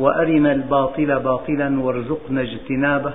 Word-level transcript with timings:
وأرنا 0.00 0.52
الباطل 0.52 1.18
باطلا 1.18 1.80
وارزقنا 1.80 2.40
اجتنابه 2.42 3.12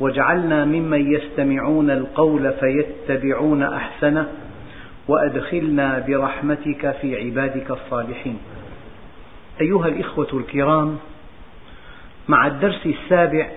واجعلنا 0.00 0.64
ممن 0.64 1.12
يستمعون 1.12 1.90
القول 1.90 2.52
فيتبعون 2.52 3.62
أحسنه 3.62 4.28
وأدخلنا 5.08 6.04
برحمتك 6.08 6.96
في 7.00 7.24
عبادك 7.24 7.70
الصالحين. 7.70 8.38
أيها 9.60 9.88
الإخوة 9.88 10.28
الكرام 10.32 10.96
مع 12.28 12.46
الدرس 12.46 12.86
السابع 12.86 13.48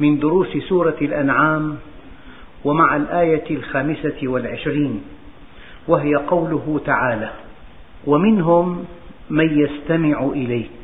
من 0.00 0.18
دروس 0.18 0.56
سورة 0.68 0.96
الأنعام 1.02 1.76
ومع 2.64 2.96
الآية 2.96 3.50
الخامسة 3.50 4.18
والعشرين 4.22 5.02
وهي 5.88 6.14
قوله 6.14 6.80
تعالى 6.86 7.30
ومنهم 8.06 8.84
من 9.30 9.58
يستمع 9.58 10.24
إليك. 10.24 10.79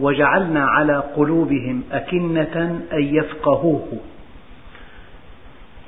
وجعلنا 0.00 0.66
على 0.66 0.96
قلوبهم 1.16 1.82
أكنة 1.92 2.80
أن 2.92 3.02
يفقهوه. 3.02 3.88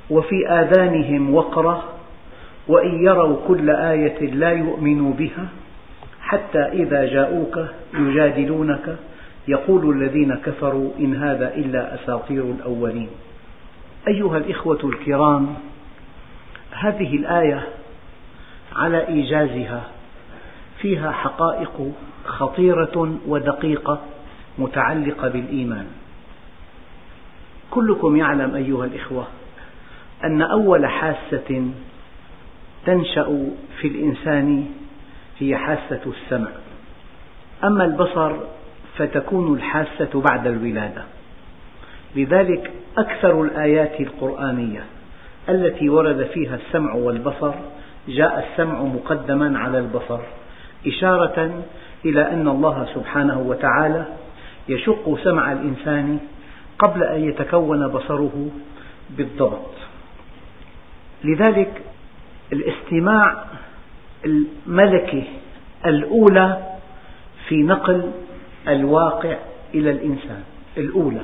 وفي 0.09 0.49
آذانهم 0.49 1.33
وقرا 1.33 1.83
وإن 2.67 3.03
يروا 3.03 3.37
كل 3.47 3.69
آية 3.69 4.31
لا 4.33 4.51
يؤمنوا 4.51 5.13
بها 5.13 5.47
حتى 6.21 6.59
إذا 6.59 7.05
جاءوك 7.05 7.59
يجادلونك 7.93 8.97
يقول 9.47 9.97
الذين 9.97 10.35
كفروا 10.35 10.91
إن 10.99 11.15
هذا 11.15 11.55
إلا 11.55 11.95
أساطير 11.95 12.43
الأولين. 12.43 13.09
أيها 14.07 14.37
الإخوة 14.37 14.79
الكرام 14.83 15.55
هذه 16.71 17.15
الآية 17.15 17.67
على 18.75 19.07
إيجازها 19.07 19.81
فيها 20.81 21.11
حقائق 21.11 21.91
خطيرة 22.25 23.17
ودقيقة 23.27 23.99
متعلقة 24.57 25.29
بالإيمان. 25.29 25.85
كلكم 27.71 28.15
يعلم 28.15 28.55
أيها 28.55 28.85
الإخوة 28.85 29.27
أن 30.23 30.41
أول 30.41 30.85
حاسة 30.85 31.71
تنشأ 32.85 33.49
في 33.81 33.87
الإنسان 33.87 34.65
هي 35.39 35.57
حاسة 35.57 36.01
السمع. 36.05 36.49
أما 37.63 37.85
البصر 37.85 38.35
فتكون 38.97 39.53
الحاسة 39.53 40.23
بعد 40.29 40.47
الولادة. 40.47 41.03
لذلك 42.15 42.71
أكثر 42.97 43.43
الآيات 43.43 44.01
القرآنية 44.01 44.83
التي 45.49 45.89
ورد 45.89 46.29
فيها 46.33 46.55
السمع 46.55 46.93
والبصر 46.93 47.53
جاء 48.07 48.51
السمع 48.51 48.81
مقدما 48.81 49.59
على 49.59 49.79
البصر. 49.79 50.19
إشارة 50.87 51.63
إلى 52.05 52.31
أن 52.31 52.47
الله 52.47 52.87
سبحانه 52.95 53.39
وتعالى 53.39 54.05
يشق 54.69 55.19
سمع 55.23 55.51
الإنسان 55.51 56.19
قبل 56.79 57.03
أن 57.03 57.23
يتكون 57.29 57.87
بصره 57.87 58.49
بالضبط. 59.09 59.73
لذلك 61.23 61.81
الاستماع 62.53 63.45
الملكة 64.25 65.23
الأولى 65.85 66.57
في 67.47 67.63
نقل 67.63 68.11
الواقع 68.67 69.37
إلى 69.73 69.91
الإنسان 69.91 70.43
الأولى. 70.77 71.21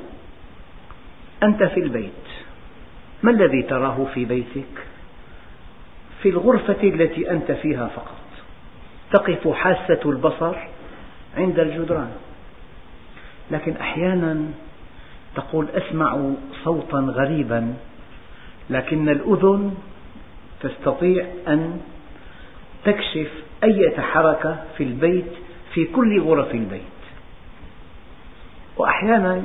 أنت 1.44 1.64
في 1.64 1.80
البيت 1.80 2.12
ما 3.24 3.32
الذي 3.32 3.64
تراه 3.64 4.08
في 4.14 4.26
بيتك؟ 4.26 4.88
في 6.22 6.30
الغرفة 6.30 6.84
التي 6.84 7.32
أنت 7.32 7.52
فيها 7.52 7.88
فقط. 7.88 8.27
تقف 9.12 9.48
حاسة 9.48 10.00
البصر 10.06 10.56
عند 11.38 11.60
الجدران. 11.60 12.12
لكن 13.52 13.76
أحيانا 13.78 14.46
تقول 15.36 15.68
أسمع 15.70 16.32
صوتا 16.64 16.98
غريبا 16.98 17.74
لكن 18.70 19.10
الأذن 19.10 19.76
تستطيع 20.62 21.26
أن 21.48 21.80
تكشف 22.86 23.32
أية 23.64 24.00
حركة 24.00 24.64
في 24.78 24.84
البيت 24.84 25.32
في 25.74 25.86
كل 25.86 26.22
غرف 26.22 26.52
البيت. 26.56 26.82
وأحيانا 28.78 29.44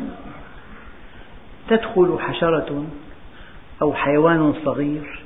تدخل 1.68 2.18
حشرة 2.20 2.84
أو 3.82 3.94
حيوان 3.94 4.54
صغير 4.64 5.20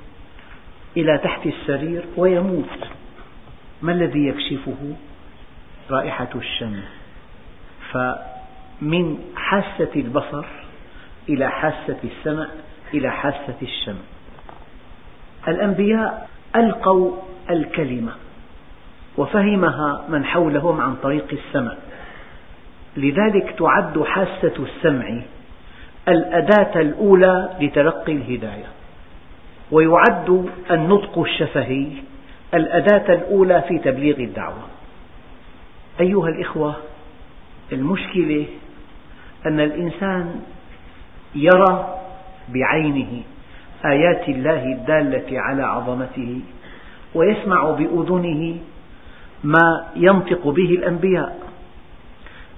إلى 0.97 1.19
تحت 1.19 1.47
السرير 1.47 2.05
ويموت. 2.17 2.96
ما 3.83 3.93
الذي 3.93 4.27
يكشفه؟ 4.27 4.95
رائحة 5.91 6.29
الشم 6.35 6.81
فمن 7.93 9.19
حاسة 9.37 9.91
البصر 9.97 10.45
إلى 11.29 11.51
حاسة 11.51 11.97
السمع 12.05 12.47
إلى 12.95 13.11
حاسة 13.11 13.57
الشم 13.63 13.97
الأنبياء 15.49 16.29
ألقوا 16.57 17.13
الكلمة 17.51 18.13
وفهمها 19.17 20.05
من 20.09 20.25
حولهم 20.25 20.81
عن 20.81 20.97
طريق 20.97 21.27
السمع 21.33 21.75
لذلك 22.97 23.55
تعد 23.59 24.03
حاسة 24.03 24.53
السمع 24.59 25.23
الأداة 26.09 26.81
الأولى 26.81 27.51
لتلقي 27.61 28.13
الهداية 28.13 28.67
ويعد 29.71 30.51
النطق 30.71 31.19
الشفهي 31.19 31.87
الأداة 32.57 33.15
الأولى 33.15 33.63
في 33.69 33.79
تبليغ 33.79 34.17
الدعوة. 34.17 34.63
أيها 36.01 36.29
الإخوة 36.29 36.77
المشكلة 37.73 38.47
أن 39.47 39.61
الإنسان 39.61 40.41
يرى 41.35 41.99
بعينه 42.49 43.23
آيات 43.85 44.29
الله 44.29 44.63
الدالة 44.65 45.41
على 45.41 45.63
عظمته 45.63 46.41
ويسمع 47.15 47.71
بأذنه 47.71 48.57
ما 49.45 49.87
ينطق 49.97 50.49
به 50.49 50.71
الأنبياء. 50.71 51.39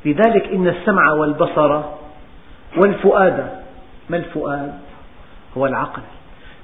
لذلك 0.05 0.49
إن 0.49 0.69
السمع 0.69 1.13
والبصر 1.13 1.83
والفؤاد 2.77 3.63
ما 4.11 4.17
الفؤاد؟ 4.17 4.79
هو 5.57 5.67
العقل. 5.67 6.03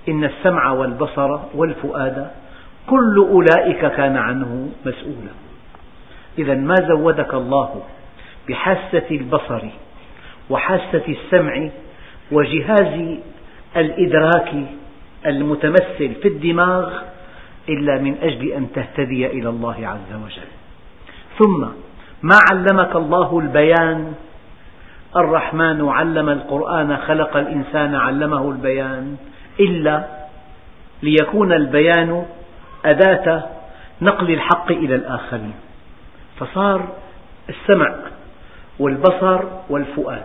إن 0.08 0.24
السمع 0.24 0.70
والبصر 0.70 1.38
والفؤاد 1.54 2.30
كل 2.86 3.26
أولئك 3.30 3.86
كان 3.86 4.16
عنه 4.16 4.68
مسؤولا. 4.86 5.32
إذا 6.38 6.54
ما 6.54 6.74
زودك 6.88 7.34
الله 7.34 7.82
بحاسة 8.48 9.06
البصر 9.10 9.62
وحاسة 10.50 11.02
السمع 11.08 11.68
وجهاز 12.32 13.18
الإدراك 13.76 14.52
المتمثل 15.26 16.14
في 16.22 16.28
الدماغ 16.28 16.92
إلا 17.68 17.98
من 17.98 18.16
أجل 18.22 18.52
أن 18.52 18.72
تهتدي 18.74 19.26
إلى 19.26 19.48
الله 19.48 19.76
عز 19.88 20.22
وجل. 20.24 20.50
ثم 21.38 21.66
ما 22.22 22.38
علمك 22.52 22.96
الله 22.96 23.38
البيان؟ 23.38 24.14
الرحمن 25.16 25.88
علم 25.88 26.28
القرآن 26.28 26.96
خلق 26.96 27.37
الإنسان 27.37 27.94
علمه 27.94 28.50
البيان. 28.50 29.16
إلا 29.60 30.04
ليكون 31.02 31.52
البيان 31.52 32.26
أداة 32.84 33.44
نقل 34.02 34.31
الحق 34.31 34.72
إلى 34.72 34.94
الآخرين. 34.94 35.54
فصار 36.40 36.88
السمع 37.48 37.94
والبصر 38.78 39.40
والفؤاد. 39.70 40.22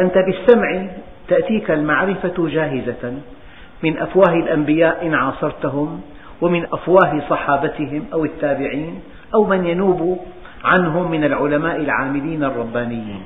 أنت 0.00 0.14
بالسمع 0.18 0.86
تأتيك 1.28 1.70
المعرفة 1.70 2.48
جاهزة. 2.48 3.14
من 3.82 3.98
أفواه 3.98 4.34
الأنبياء 4.34 5.06
إن 5.06 5.14
عاصرتهم 5.14 6.00
ومن 6.40 6.66
أفواه 6.72 7.22
صحابتهم 7.30 8.04
أو 8.12 8.24
التابعين 8.24 9.00
أو 9.34 9.44
من 9.44 9.66
ينوب 9.66 10.20
عنهم 10.64 11.10
من 11.10 11.24
العلماء 11.24 11.76
العاملين 11.76 12.44
الربانيين. 12.44 13.22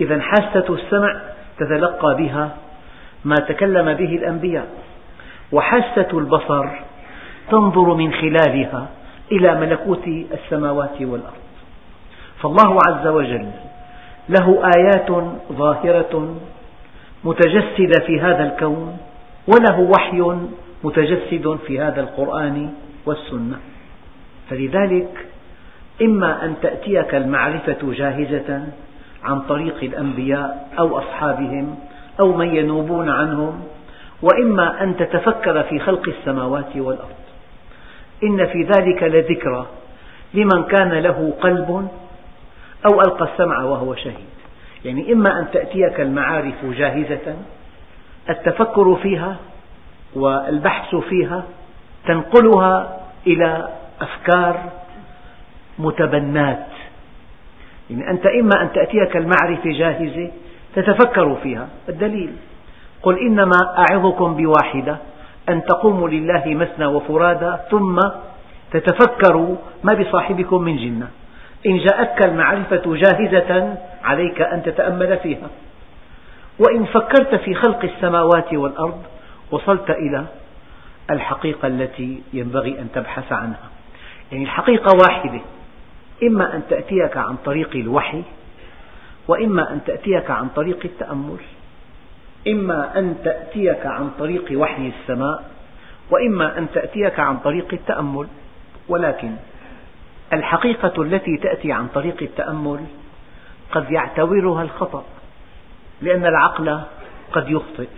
إذا 0.00 0.20
حاسة 0.20 0.74
السمع 0.74 1.20
تتلقى 1.58 2.16
بها 2.18 2.50
ما 3.24 3.34
تكلم 3.34 3.84
به 3.84 4.16
الأنبياء 4.16 4.68
وحاسة 5.52 6.08
البصر 6.12 6.87
تنظر 7.50 7.94
من 7.94 8.12
خلالها 8.12 8.88
إلى 9.32 9.60
ملكوت 9.60 10.08
السماوات 10.08 11.00
والأرض. 11.00 11.42
فالله 12.42 12.78
عز 12.88 13.06
وجل 13.06 13.50
له 14.28 14.62
آيات 14.76 15.10
ظاهرة 15.52 16.36
متجسدة 17.24 18.06
في 18.06 18.20
هذا 18.20 18.44
الكون 18.44 18.98
وله 19.48 19.80
وحي 19.80 20.38
متجسد 20.84 21.58
في 21.66 21.80
هذا 21.80 22.00
القرآن 22.00 22.70
والسنة. 23.06 23.58
فلذلك 24.50 25.26
إما 26.02 26.44
أن 26.44 26.54
تأتيك 26.62 27.14
المعرفة 27.14 27.78
جاهزة 27.82 28.62
عن 29.24 29.40
طريق 29.40 29.76
الأنبياء 29.82 30.68
أو 30.78 30.98
أصحابهم 30.98 31.78
أو 32.20 32.32
من 32.32 32.56
ينوبون 32.56 33.10
عنهم 33.10 33.62
وإما 34.22 34.82
أن 34.82 34.96
تتفكر 34.96 35.62
في 35.62 35.78
خلق 35.78 36.08
السماوات 36.08 36.76
والأرض. 36.76 37.18
إن 38.24 38.46
في 38.46 38.62
ذلك 38.62 39.02
لذكرى 39.02 39.66
لمن 40.34 40.62
كان 40.64 40.92
له 40.92 41.34
قلب 41.40 41.88
أو 42.86 43.00
ألقى 43.00 43.32
السمع 43.32 43.64
وهو 43.64 43.94
شهيد. 43.94 44.28
يعني 44.84 45.12
إما 45.12 45.38
أن 45.38 45.50
تأتيك 45.52 46.00
المعارف 46.00 46.64
جاهزة 46.64 47.36
التفكر 48.30 48.94
فيها 49.02 49.36
والبحث 50.14 50.94
فيها 50.94 51.42
تنقلها 52.06 53.00
إلى 53.26 53.68
أفكار 54.00 54.72
متبنات. 55.78 56.66
يعني 57.90 58.10
أنت 58.10 58.26
إما 58.26 58.62
أن 58.62 58.72
تأتيك 58.72 59.16
المعرفة 59.16 59.70
جاهزة 59.70 60.30
تتفكر 60.74 61.36
فيها. 61.42 61.68
الدليل 61.88 62.32
قل 63.02 63.18
إنما 63.18 63.84
أعظكم 63.90 64.34
بواحدة. 64.34 64.96
أن 65.48 65.64
تقوموا 65.64 66.08
لله 66.08 66.42
مثنى 66.46 66.86
وفرادى 66.86 67.56
ثم 67.70 68.00
تتفكروا 68.72 69.56
ما 69.84 69.94
بصاحبكم 69.94 70.62
من 70.62 70.76
جنة. 70.76 71.08
إن 71.66 71.78
جاءتك 71.78 72.24
المعرفة 72.26 72.82
جاهزة 72.94 73.78
عليك 74.04 74.40
أن 74.40 74.62
تتأمل 74.62 75.16
فيها. 75.16 75.48
وإن 76.58 76.84
فكرت 76.84 77.34
في 77.34 77.54
خلق 77.54 77.84
السماوات 77.84 78.54
والأرض 78.54 79.02
وصلت 79.50 79.90
إلى 79.90 80.24
الحقيقة 81.10 81.68
التي 81.68 82.22
ينبغي 82.32 82.78
أن 82.80 82.88
تبحث 82.94 83.32
عنها. 83.32 83.68
يعني 84.32 84.44
الحقيقة 84.44 84.96
واحدة. 85.04 85.40
إما 86.22 86.54
أن 86.54 86.62
تأتيك 86.70 87.16
عن 87.16 87.36
طريق 87.44 87.70
الوحي 87.74 88.22
وإما 89.28 89.72
أن 89.72 89.80
تأتيك 89.86 90.30
عن 90.30 90.48
طريق 90.48 90.78
التأمل. 90.84 91.38
إما 92.48 92.98
أن 92.98 93.16
تأتيك 93.24 93.86
عن 93.86 94.10
طريق 94.18 94.44
وحي 94.52 94.88
السماء 94.88 95.50
وإما 96.10 96.58
أن 96.58 96.66
تأتيك 96.74 97.20
عن 97.20 97.36
طريق 97.36 97.68
التأمل. 97.72 98.26
ولكن 98.88 99.32
الحقيقة 100.32 101.02
التي 101.02 101.36
تأتي 101.36 101.72
عن 101.72 101.88
طريق 101.88 102.22
التأمل 102.22 102.80
قد 103.72 103.90
يعتبرها 103.90 104.62
الخطأ 104.62 105.04
لأن 106.02 106.26
العقل 106.26 106.80
قد 107.32 107.50
يخطئ. 107.50 107.88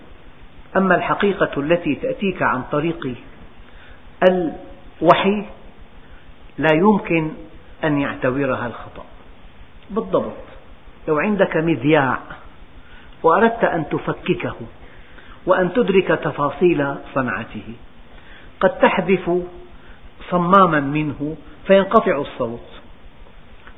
أما 0.76 0.96
الحقيقة 0.96 1.60
التي 1.60 1.94
تأتيك 1.94 2.42
عن 2.42 2.62
طريق 2.72 3.14
الوحي 4.28 5.44
لا 6.58 6.74
يمكن 6.74 7.30
أن 7.84 7.98
يعتبرها 7.98 8.66
الخطأ. 8.66 9.04
بالضبط. 9.90 10.32
لو 11.08 11.18
عندك 11.18 11.56
مذياع 11.56 12.18
وأردت 13.22 13.64
أن 13.64 13.88
تفككه 13.88 14.54
وأن 15.46 15.72
تدرك 15.72 16.08
تفاصيل 16.08 16.94
صنعته. 17.14 17.74
قد 18.60 18.78
تحذف 18.78 19.30
صماما 20.30 20.80
منه 20.80 21.36
فينقطع 21.66 22.16
الصوت. 22.16 22.66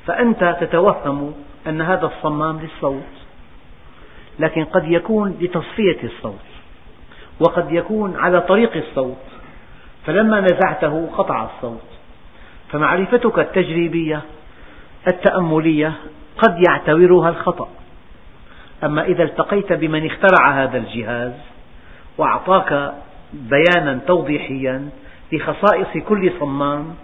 فأنت 0.06 0.56
تتوهم 0.60 1.34
أن 1.66 1.80
هذا 1.80 2.06
الصمام 2.06 2.60
للصوت 2.60 3.12
لكن 4.38 4.64
قد 4.64 4.88
يكون 4.88 5.36
لتصفية 5.40 5.98
الصوت 6.04 6.46
وقد 7.40 7.72
يكون 7.72 8.16
على 8.16 8.40
طريق 8.40 8.76
الصوت. 8.76 9.24
فلما 10.06 10.40
نزعته 10.40 11.10
قطع 11.16 11.44
الصوت. 11.44 11.88
فمعرفتك 12.72 13.38
التجريبية 13.38 14.22
التأملية 15.08 15.92
قد 16.38 16.58
يعتبرها 16.68 17.28
الخطأ. 17.28 17.68
أما 18.84 19.04
إذا 19.04 19.22
التقيت 19.22 19.72
بمن 19.72 20.06
اخترع 20.06 20.50
هذا 20.50 20.78
الجهاز 20.78 21.32
وأعطاك 22.18 22.94
بيانا 23.32 24.00
توضيحيا 24.06 24.88
لخصائص 25.32 26.04
كل 26.08 26.32
صمام 26.40 26.94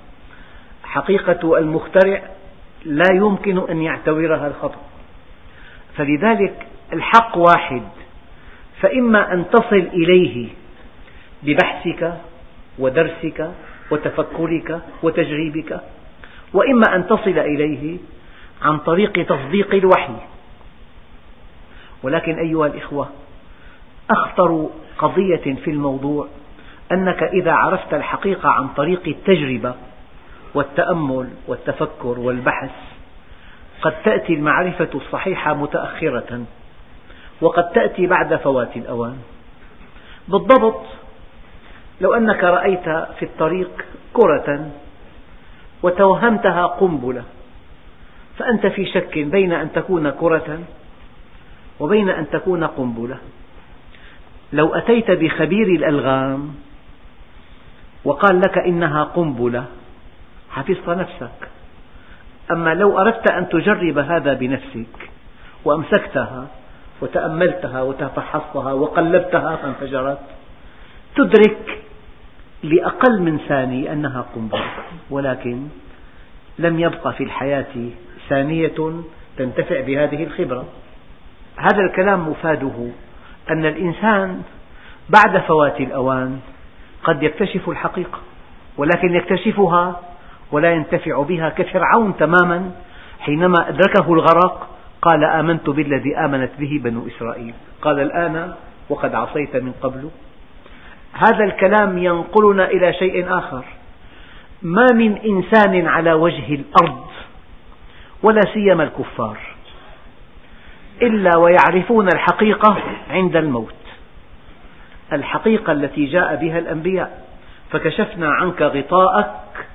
حقيقة 0.84 1.58
المخترع 1.58 2.22
لا 2.84 3.14
يمكن 3.14 3.70
أن 3.70 3.82
يعتبرها 3.82 4.46
الخطأ. 4.46 4.80
فلذلك 5.96 6.66
الحق 6.92 7.38
واحد 7.38 7.82
فإما 8.80 9.32
أن 9.32 9.44
تصل 9.50 9.88
إليه 9.92 10.48
ببحثك 11.42 12.14
ودرسك 12.78 13.50
وتفكرك 13.90 14.80
وتجريبك 15.02 15.80
وإما 16.52 16.96
أن 16.96 17.06
تصل 17.06 17.38
إليه 17.38 17.98
عن 18.62 18.78
طريق 18.78 19.12
تصديق 19.26 19.74
الوحي. 19.74 20.16
ولكن 22.02 22.38
أيها 22.38 22.66
الإخوة 22.66 23.08
أخطر 24.10 24.68
قضية 24.98 25.54
في 25.64 25.70
الموضوع 25.70 26.26
أنك 26.92 27.22
إذا 27.22 27.52
عرفت 27.52 27.94
الحقيقة 27.94 28.48
عن 28.48 28.68
طريق 28.68 29.02
التجربة 29.06 29.74
والتأمل 30.54 31.28
والتفكر 31.46 32.18
والبحث 32.18 32.70
قد 33.82 34.02
تأتي 34.04 34.34
المعرفة 34.34 34.88
الصحيحة 34.94 35.54
متأخرة 35.54 36.44
وقد 37.40 37.70
تأتي 37.72 38.06
بعد 38.06 38.36
فوات 38.36 38.76
الأوان. 38.76 39.16
بالضبط 40.28 40.84
لو 42.00 42.14
أنك 42.14 42.44
رأيت 42.44 42.88
في 43.18 43.22
الطريق 43.22 43.84
كرة 44.12 44.70
وتوهمتها 45.82 46.66
قنبلة 46.66 47.22
فأنت 48.38 48.66
في 48.66 48.86
شك 48.86 49.18
بين 49.18 49.52
أن 49.52 49.72
تكون 49.72 50.10
كرة 50.10 50.58
وبين 51.80 52.08
أن 52.08 52.30
تكون 52.30 52.64
قنبلة. 52.64 53.18
لو 54.52 54.74
أتيت 54.74 55.10
بخبير 55.10 55.66
الألغام 55.66 56.54
وقال 58.04 58.40
لك 58.40 58.58
إنها 58.58 59.04
قنبلة 59.04 59.64
حفظت 60.50 60.88
نفسك. 60.88 61.48
أما 62.50 62.74
لو 62.74 62.98
أردت 62.98 63.30
أن 63.32 63.48
تجرب 63.48 63.98
هذا 63.98 64.34
بنفسك 64.34 65.10
وأمسكتها 65.64 66.46
وتأملتها 67.00 67.82
وتفحصتها 67.82 68.72
وقلبتها 68.72 69.56
فانفجرت 69.56 70.20
تدرك 71.16 71.82
لأقل 72.62 73.22
من 73.22 73.38
ثانية 73.48 73.92
أنها 73.92 74.26
قنبلة. 74.34 74.70
ولكن 75.10 75.68
لم 76.58 76.80
يبقى 76.80 77.12
في 77.12 77.24
الحياة 77.24 77.90
ثانية 78.28 79.02
تنتفع 79.36 79.80
بهذه 79.80 80.24
الخبرة. 80.24 80.64
هذا 81.58 81.80
الكلام 81.80 82.28
مفاده 82.28 82.88
أن 83.50 83.64
الإنسان 83.64 84.42
بعد 85.08 85.38
فوات 85.38 85.80
الأوان 85.80 86.40
قد 87.04 87.22
يكتشف 87.22 87.68
الحقيقة 87.68 88.18
ولكن 88.76 89.14
يكتشفها 89.14 90.00
ولا 90.52 90.70
ينتفع 90.72 91.22
بها 91.22 91.48
كفرعون 91.48 92.16
تماما. 92.16 92.70
حينما 93.20 93.68
أدركه 93.68 94.12
الغرق 94.12 94.68
قال 95.02 95.24
آمنت 95.24 95.70
بالذي 95.70 96.16
آمنت 96.16 96.50
به 96.58 96.80
بنو 96.84 97.06
إسرائيل. 97.06 97.54
قال 97.82 98.00
الآن 98.00 98.54
وقد 98.88 99.14
عصيت 99.14 99.56
من 99.56 99.72
قبل. 99.82 100.10
هذا 101.12 101.44
الكلام 101.44 101.98
ينقلنا 101.98 102.64
إلى 102.70 102.92
شيء 102.92 103.38
آخر. 103.38 103.64
ما 104.62 104.86
من 104.94 105.16
إنسان 105.16 105.86
على 105.86 106.12
وجه 106.12 106.54
الأرض 106.54 107.06
ولا 108.22 108.40
سيما 108.54 108.82
الكفار. 108.82 109.38
إلا 111.02 111.36
ويعرفون 111.36 112.08
الحقيقة 112.08 112.76
عند 113.10 113.36
الموت. 113.36 113.74
الحقيقة 115.12 115.72
التي 115.72 116.06
جاء 116.06 116.36
بها 116.36 116.58
الأنبياء. 116.58 117.28
فكشفنا 117.70 118.28
عنك 118.30 118.62
غطاءك 118.62 119.66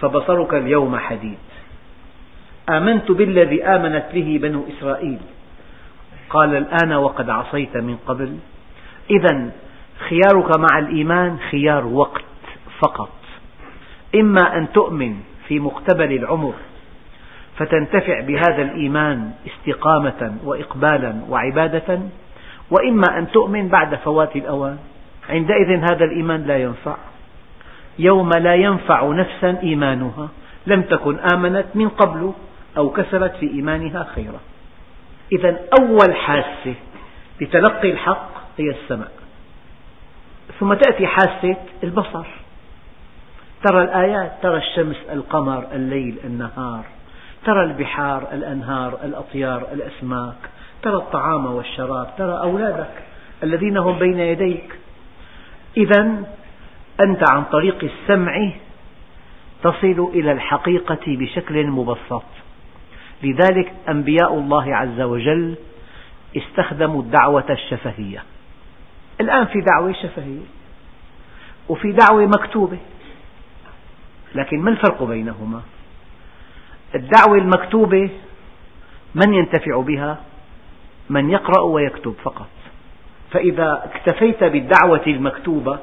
فبصرك 0.00 0.54
اليوم 0.54 0.96
حديد. 0.96 1.38
آمنت 2.70 3.10
بالذي 3.10 3.64
آمنت 3.64 4.04
به 4.14 4.38
بنو 4.42 4.64
إسرائيل. 4.68 5.18
قال 6.30 6.56
الآن 6.56 6.92
وقد 6.92 7.30
عصيت 7.30 7.76
من 7.76 7.96
قبل. 8.06 8.38
إذا 9.10 9.50
خيارك 10.08 10.58
مع 10.58 10.78
الإيمان 10.78 11.38
خيار 11.50 11.86
وقت 11.86 12.24
فقط. 12.80 13.10
إما 14.14 14.56
أن 14.56 14.72
تؤمن 14.72 15.16
في 15.48 15.60
مقتبل 15.60 16.12
العمر 16.12 16.54
فتنتفع 17.58 18.20
بهذا 18.20 18.62
الإيمان 18.62 19.30
استقامة 19.46 20.36
وإقبالا 20.44 21.20
وعبادة 21.28 22.00
وإما 22.70 23.18
أن 23.18 23.30
تؤمن 23.30 23.68
بعد 23.68 23.94
فوات 23.94 24.36
الأوان. 24.36 24.78
عندئذ 25.28 25.70
هذا 25.70 26.04
الإيمان 26.04 26.44
لا 26.46 26.58
ينفع. 26.58 26.96
يوم 27.98 28.30
لا 28.30 28.54
ينفع 28.54 29.08
نفسا 29.12 29.58
إيمانها 29.62 30.28
لم 30.66 30.82
تكن 30.82 31.18
آمنت 31.18 31.66
من 31.74 31.88
قبل 31.88 32.32
أو 32.76 32.90
كسبت 32.90 33.32
في 33.40 33.50
إيمانها 33.50 34.06
خيرا. 34.14 34.40
إذا 35.32 35.56
أول 35.80 36.14
حاسة 36.14 36.74
لتلقي 37.40 37.90
الحق 37.90 38.30
هي 38.58 38.70
السمع 38.70 39.06
ثم 40.60 40.74
تأتي 40.74 41.06
حاسة 41.06 41.56
البصر. 41.82 42.26
ترى 43.64 43.82
الآيات 43.82 44.32
ترى 44.42 44.56
الشمس 44.56 44.96
القمر 45.12 45.66
الليل 45.72 46.16
النهار. 46.24 46.84
ترى 47.44 47.64
البحار 47.64 48.28
الأنهار 48.32 48.98
الأطيار 49.04 49.66
الأسماك 49.72 50.36
ترى 50.82 50.96
الطعام 50.96 51.46
والشراب 51.46 52.10
ترى 52.18 52.38
أولادك 52.38 53.02
الذين 53.42 53.76
هم 53.76 53.98
بين 53.98 54.20
يديك. 54.20 54.78
إذا 55.76 56.24
أنت 57.04 57.30
عن 57.30 57.44
طريق 57.44 57.84
السمع 57.84 58.50
تصل 59.62 60.10
إلى 60.14 60.32
الحقيقة 60.32 61.00
بشكل 61.06 61.66
مبسط. 61.66 62.24
لذلك 63.22 63.72
أنبياء 63.88 64.34
الله 64.34 64.76
عز 64.76 65.00
وجل 65.00 65.54
استخدموا 66.36 67.02
الدعوة 67.02 67.50
الشفهية. 67.50 68.22
الآن 69.20 69.46
في 69.46 69.60
دعوة 69.60 69.92
شفهية 69.92 70.46
وفي 71.68 71.92
دعوة 71.92 72.26
مكتوبة. 72.26 72.78
لكن 74.34 74.60
ما 74.60 74.70
الفرق 74.70 75.02
بينهما؟ 75.02 75.62
الدعوة 76.94 77.38
المكتوبة 77.38 78.10
من 79.14 79.34
ينتفع 79.34 79.80
بها؟ 79.80 80.18
من 81.10 81.30
يقرأ 81.30 81.62
ويكتب 81.62 82.14
فقط. 82.24 82.48
فإذا 83.30 83.82
اكتفيت 83.84 84.44
بالدعوة 84.44 85.06
المكتوبة 85.06 85.78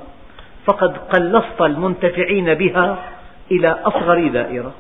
فقد 0.66 0.98
قلصت 0.98 1.62
المنتفعين 1.62 2.54
بها 2.54 2.98
إلى 3.52 3.68
أصغر 3.68 4.28
دائرة. 4.28 4.74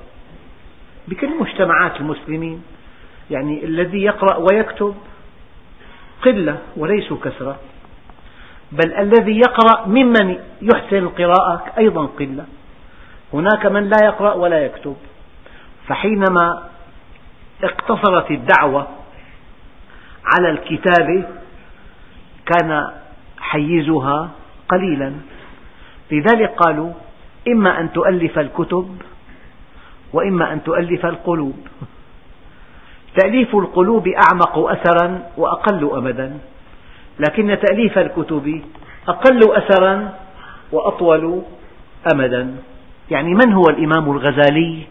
بكل 1.08 1.40
مجتمعات 1.40 1.96
المسلمين 2.02 2.64
يعني 3.32 3.66
الذي 3.66 4.04
يقرأ 4.04 4.38
ويكتب 4.38 4.96
قلة 6.22 6.58
وليسوا 6.78 7.18
كثرة 7.24 7.60
بل 8.72 8.94
الذي 8.94 9.38
يقرأ 9.38 9.88
ممن 9.88 10.38
يحسن 10.62 10.98
القراءة 10.98 11.64
أيضا 11.78 12.06
قلة. 12.06 12.46
هناك 13.34 13.66
من 13.66 13.90
لا 13.90 13.98
يقرأ 14.06 14.34
ولا 14.34 14.66
يكتب. 14.66 14.96
فحينما 15.88 16.64
اقتصرت 17.64 18.32
الدعوة 18.32 18.88
على 20.26 20.50
الكتابة 20.50 21.24
كان 22.46 22.92
حيزها 23.40 24.30
قليلا. 24.70 25.14
لذلك 26.12 26.50
قالوا 26.50 26.92
إما 27.48 27.80
أن 27.80 27.92
تؤلف 27.92 28.40
الكتب 28.40 28.98
وإما 30.14 30.54
أن 30.54 30.64
تؤلف 30.64 31.06
القلوب. 31.06 31.68
تأليف 33.22 33.56
القلوب 33.56 34.08
أعمق 34.08 34.58
أثرا 34.58 35.24
وأقل 35.38 35.92
أمدا 35.98 36.38
لكن 37.20 37.58
تأليف 37.68 37.98
الكتب 37.98 38.62
أقل 39.08 39.40
أثرا 39.52 40.14
وأطول 40.72 41.42
أمدا 42.14 42.56
يعني 43.12 43.34
من 43.34 43.54
هو 43.54 43.64
الإمام 43.70 44.12
الغزالي؟ 44.12 44.84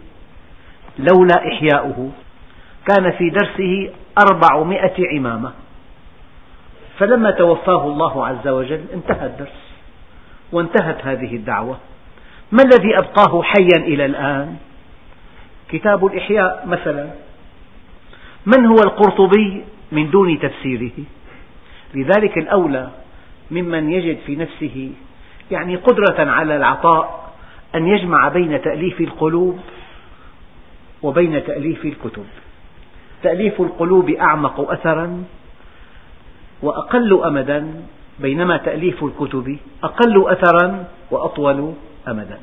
لولا 0.99 1.49
إحياؤه. 1.49 2.11
كان 2.89 3.11
في 3.11 3.31
درسه 3.31 3.91
أربعمائة 4.31 5.17
عمامة. 5.17 5.53
فلما 6.99 7.31
توفاه 7.31 7.85
الله 7.87 8.27
عز 8.27 8.49
وجل 8.49 8.85
انتهى 8.95 9.27
الدرس 9.27 9.75
وانتهت 10.53 11.07
هذه 11.07 11.37
الدعوة. 11.37 11.79
ما 12.53 12.63
الذي 12.63 12.99
أبقاه 12.99 13.43
حيا 13.43 13.77
إلى 13.77 14.05
الآن؟ 14.05 14.57
كتاب 15.69 16.07
الإحياء 16.07 16.65
مثلا. 16.67 17.11
من 18.47 18.67
هو 18.67 18.77
القرطبي 18.85 19.65
من 19.93 20.11
دون 20.11 20.39
تفسيره؟ 20.39 20.93
لذلك 21.95 22.39
الأولى 22.39 22.89
ممن 23.51 23.93
يجد 23.93 24.19
في 24.27 24.37
نفسه 24.37 24.91
يعني 25.51 25.77
قدرة 25.77 26.31
على 26.31 26.57
العطاء 26.57 27.33
أن 27.75 27.87
يجمع 27.89 28.29
بين 28.29 28.63
تأليف 28.63 29.01
القلوب 29.01 29.61
وبين 31.05 31.45
تأليف 31.45 31.85
الكتب. 31.85 32.25
تأليف 33.23 33.61
القلوب 33.61 34.11
أعمق 34.11 34.71
أثرا 34.71 35.25
وأقل 36.63 37.25
أمدا 37.25 37.83
بينما 38.21 38.57
تأليف 38.57 39.05
الكتب 39.05 39.59
أقل 39.83 40.25
أثرا 40.29 40.85
وأطول 41.11 41.75
أمدا. 42.09 42.39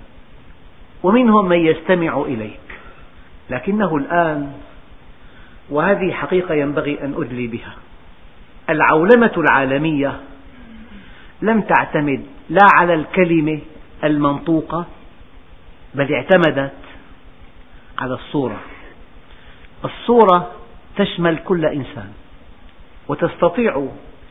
ومنهم 1.04 1.50
من 1.50 1.60
يستمع 1.60 2.22
إليك 2.22 2.60
لكنه 3.50 3.98
الآن 3.98 4.52
وهذه 5.70 6.12
حقيقة 6.12 6.56
ينبغي 6.56 7.04
أن 7.04 7.14
أدلي 7.18 7.48
بها. 7.48 7.74
العولمة 8.70 9.32
العالمية 9.38 10.20
لم 11.42 11.62
تعتمد 11.62 12.22
لا 12.50 12.68
على 12.76 12.94
الكلمة 12.94 13.60
المنطوقة 14.04 14.86
بل 15.96 16.14
اعتمدت 16.14 16.81
على 18.02 18.14
الصورة. 18.14 18.60
الصورة 19.86 20.52
تشمل 20.98 21.38
كل 21.38 21.66
إنسان 21.66 22.10
وتستطيع 23.08 23.88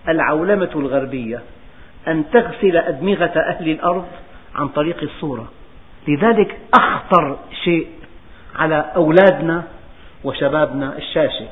العولمة 0.09 0.71
الغربية 0.77 1.43
أن 2.09 2.31
تغسل 2.31 2.77
أدمغة 2.77 3.33
أهل 3.37 3.69
الأرض 3.69 4.07
عن 4.55 4.69
طريق 4.69 5.03
الصورة. 5.03 5.49
لذلك 6.09 6.59
أخطر 6.75 7.39
شيء 7.65 7.87
على 8.57 8.93
أولادنا 8.97 9.65
وشبابنا 10.25 10.99
الشاشة. 10.99 11.49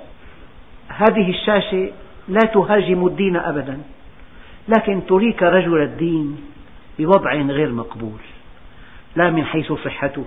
هذه 0.89 1.31
الشاشة 1.31 1.91
لا 2.29 2.41
تهاجم 2.55 3.07
الدين 3.07 3.37
أبدا 3.37 3.79
لكن 4.69 5.07
تريك 5.07 5.43
رجل 5.43 5.83
الدين 5.83 6.41
بوضع 6.99 7.33
غير 7.35 7.73
مقبول 7.73 8.21
لا 9.17 9.31
من 9.31 9.45
حيث 9.45 9.73
صحته 9.73 10.27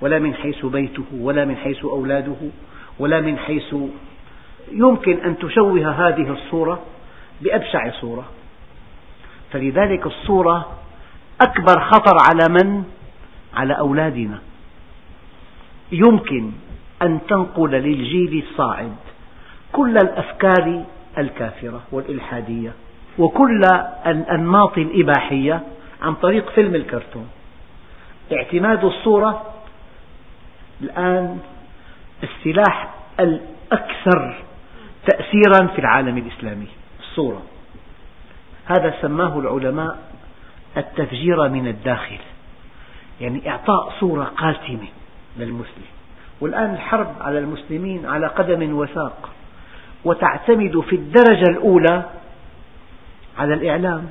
ولا 0.00 0.18
من 0.18 0.34
حيث 0.34 0.66
بيته 0.66 1.04
ولا 1.20 1.44
من 1.44 1.56
حيث 1.56 1.84
أولاده 1.84 2.36
ولا 2.98 3.20
من 3.20 3.38
حيث 3.38 3.74
يمكن 4.72 5.18
أن 5.24 5.38
تشوه 5.38 5.90
هذه 5.90 6.30
الصورة 6.30 6.82
بأبشع 7.40 7.90
صورة. 7.90 8.24
فلذلك 9.52 10.06
الصورة 10.06 10.72
أكبر 11.40 11.80
خطر 11.80 12.16
على 12.30 12.46
من؟ 12.48 12.84
على 13.54 13.78
أولادنا. 13.78 14.38
يمكن 15.92 16.52
أن 17.02 17.18
تنقل 17.28 17.70
للجيل 17.70 18.44
الصاعد 18.50 18.92
كل 19.72 19.96
الأفكار 19.96 20.84
الكافرة 21.18 21.82
والإلحادية 21.92 22.72
وكل 23.18 23.60
الأنماط 24.06 24.78
الإباحية 24.78 25.62
عن 26.02 26.14
طريق 26.14 26.50
فيلم 26.50 26.74
الكرتون. 26.74 27.28
اعتماد 28.32 28.84
الصورة 28.84 29.42
الآن 30.82 31.38
السلاح 32.22 32.94
الأكثر 33.20 34.42
تأثيرا 35.06 35.66
في 35.66 35.78
العالم 35.78 36.18
الإسلامي 36.18 36.66
الصورة. 37.00 37.42
هذا 38.66 38.94
سماه 39.02 39.38
العلماء 39.38 39.98
التفجير 40.76 41.48
من 41.48 41.68
الداخل 41.68 42.18
يعني 43.20 43.50
إعطاء 43.50 43.94
صورة 44.00 44.24
قاتمة 44.24 44.88
للمسلم. 45.36 45.88
والآن 46.40 46.74
الحرب 46.74 47.14
على 47.20 47.38
المسلمين 47.38 48.06
على 48.06 48.26
قدم 48.26 48.76
وساق 48.76 49.30
وتعتمد 50.04 50.80
في 50.80 50.96
الدرجة 50.96 51.50
الأولى 51.50 52.02
على 53.38 53.54
الإعلام. 53.54 54.10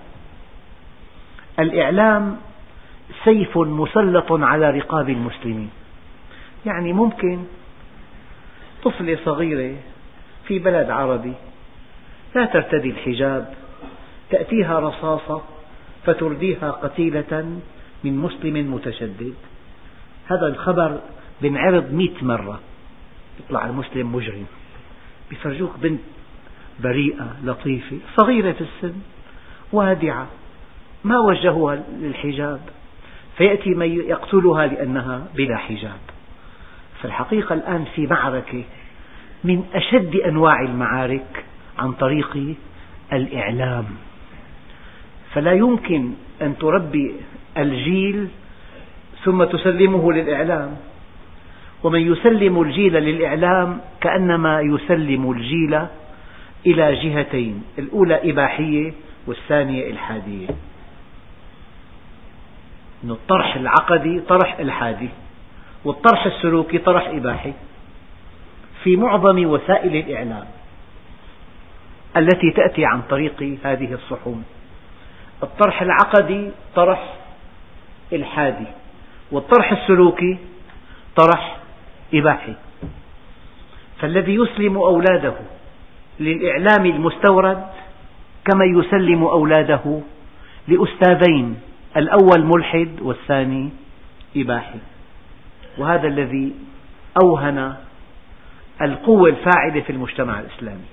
الإعلام 1.60 2.38
سيف 3.24 3.58
مسلط 3.58 4.32
على 4.32 4.70
رقاب 4.70 5.10
المسلمين. 5.10 5.70
يعني 6.66 6.94
ممكن. 6.94 7.46
طفلة 8.84 9.20
صغيرة 9.26 9.76
في 10.48 10.60
بلد 10.60 10.90
عربي 10.90 11.34
لا 12.36 12.46
ترتدي 12.46 12.90
الحجاب 12.90 13.54
تأتيها 14.30 14.80
رصاصة 14.80 15.42
فترديها 16.06 16.72
قتيلة 16.72 17.60
من 18.04 18.18
مسلم 18.18 18.74
متشدد. 18.74 19.34
هذا 20.28 20.48
الخبر 20.48 21.00
بنعرض 21.42 21.94
مئة 21.94 22.26
مرة. 22.26 22.60
يطلع 23.40 23.66
المسلم 23.66 24.16
مجرم. 24.16 24.46
بيفرجوك 25.30 25.72
بنت 25.82 26.02
بريئة 26.80 27.36
لطيفة 27.44 27.98
صغيرة 28.16 28.52
في 28.52 28.62
السن 28.62 28.96
وادعة. 29.72 30.28
ما 31.04 31.20
وجهوها 31.20 31.84
للحجاب؟ 32.00 32.62
فيأتي 33.38 33.70
من 33.70 33.92
يقتلها 33.92 34.68
لأنها 34.68 35.28
بلا 35.36 35.58
حجاب. 35.58 36.17
فالحقيقة 37.02 37.54
الآن 37.54 37.86
في 37.96 38.08
معركة 38.08 38.64
من 39.44 39.64
أشد 39.74 40.16
أنواع 40.16 40.62
المعارك 40.62 41.46
عن 41.80 41.92
طريق 41.92 42.56
الإعلام. 43.14 43.86
فلا 45.34 45.54
يمكن 45.54 46.14
أن 46.42 46.58
تربي 46.58 47.12
الجيل 47.58 48.28
ثم 49.24 49.44
تسلمه 49.44 50.14
للإعلام 50.14 50.78
ومن 51.84 52.12
يسلم 52.12 52.62
الجيل 52.62 52.94
للإعلام 52.94 53.82
كأنما 54.02 54.62
يسلم 54.62 55.32
الجيل 55.32 55.80
إلى 56.66 56.96
جهتين 56.96 57.64
الأولى 57.80 58.32
إباحية 58.32 58.94
والثانية 59.28 59.92
إلحادية. 59.92 60.48
الطرح 63.04 63.56
العقدي 63.56 64.20
طرح 64.20 64.60
إلحادي. 64.60 65.10
والطرح 65.86 66.26
السلوكي 66.26 66.78
طرح 66.78 67.08
إباحي 67.08 67.54
في 68.84 68.96
معظم 68.96 69.46
وسائل 69.46 69.96
الإعلام 69.96 70.46
التي 72.18 72.52
تأتي 72.52 72.86
عن 72.86 73.02
طريق 73.02 73.58
هذه 73.64 73.94
الصحون. 73.94 74.44
الطرح 75.44 75.82
العقدي 75.82 76.52
طرح 76.76 77.14
إلحادي 78.14 78.66
والطرح 79.32 79.72
السلوكي 79.72 80.38
طرح 81.16 81.58
إباحي. 82.14 82.54
فالذي 84.00 84.36
يسلم 84.36 84.78
أولاده 84.78 85.34
للإعلام 86.20 86.86
المستورد 86.86 87.68
كما 88.46 88.66
يسلم 88.66 89.24
أولاده 89.24 90.02
لأستاذين 90.68 91.60
الأول 91.98 92.46
ملحد 92.46 92.92
والثاني 93.02 93.70
إباحي. 94.38 94.80
وهذا 95.78 96.08
الذي 96.08 96.56
أوهن 97.24 97.76
القوة 98.82 99.30
الفاعلة 99.30 99.82
في 99.82 99.90
المجتمع 99.90 100.40
الإسلامي. 100.40 100.86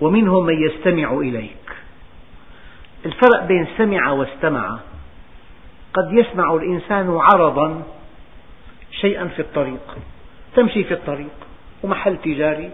ومنهم 0.00 0.46
من 0.46 0.54
يستمع 0.62 1.12
إليك. 1.12 1.72
الفرق 3.06 3.46
بين 3.46 3.66
سمع 3.78 4.10
واستمع. 4.10 4.78
قد 5.94 6.12
يسمع 6.12 6.54
الإنسان 6.54 7.16
عرضا 7.16 7.82
شيئا 8.90 9.28
في 9.28 9.42
الطريق. 9.42 9.96
تمشي 10.56 10.84
في 10.84 10.94
الطريق. 10.94 11.34
ومحل 11.82 12.16
تجاري. 12.16 12.70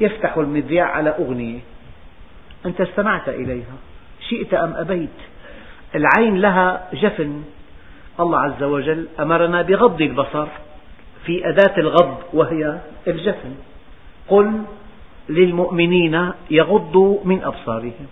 يفتح 0.00 0.36
المذياع 0.36 0.86
على 0.86 1.10
أغنية. 1.10 1.60
أنت 2.66 2.80
استمعت 2.80 3.28
إليها. 3.28 3.76
شئت 4.28 4.54
أم 4.54 4.74
أبيت. 4.74 5.18
العين 5.94 6.40
لها 6.40 6.88
جفن. 6.92 7.42
الله 8.20 8.38
عز 8.38 8.62
وجل 8.62 9.08
أمرنا 9.20 9.62
بغض 9.62 10.02
البصر 10.02 10.46
في 11.24 11.48
أداة 11.48 11.78
الغض 11.78 12.16
وهي 12.32 12.78
الجفن 13.06 13.54
قل 14.28 14.62
للمؤمنين 15.28 16.32
يغضوا 16.50 17.18
من 17.24 17.44
أبصارهم 17.44 18.06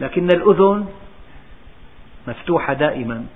لكن 0.00 0.28
الأذن 0.34 0.86
مفتوحة 2.28 2.72
دائما. 2.72 3.26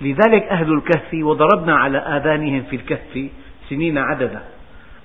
لذلك 0.00 0.42
أهل 0.42 0.72
الكهف 0.72 1.14
وضربنا 1.14 1.76
على 1.76 1.98
آذانهم 1.98 2.62
في 2.62 2.76
الكهف 2.76 3.30
سنين 3.68 3.98
عددا. 3.98 4.42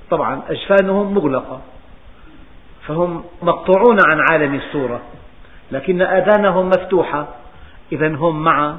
طبعا 0.10 0.42
أجفانهم 0.50 1.14
مغلقة 1.14 1.62
فهم 2.88 3.24
مقطوعون 3.42 3.98
عن 4.08 4.20
عالم 4.32 4.56
الصورة 4.56 5.02
لكن 5.72 6.02
آذانهم 6.02 6.68
مفتوحة. 6.68 7.28
إذا 7.92 8.16
هم 8.16 8.44
مع 8.44 8.76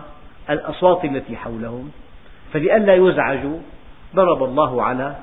الأصوات 0.50 1.04
التي 1.04 1.36
حولهم 1.36 1.90
فلئلا 2.52 2.94
يزعجوا 2.94 3.58
ضرب 4.14 4.42
الله 4.42 4.82
على 4.82 5.16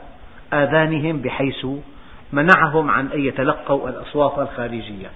آذانهم 0.54 1.18
بحيث 1.18 1.66
منعهم 2.34 2.90
عن 2.90 3.08
أن 3.08 3.20
يتلقوا 3.26 3.90
الأصوات 3.90 4.40
الخارجية. 4.40 5.12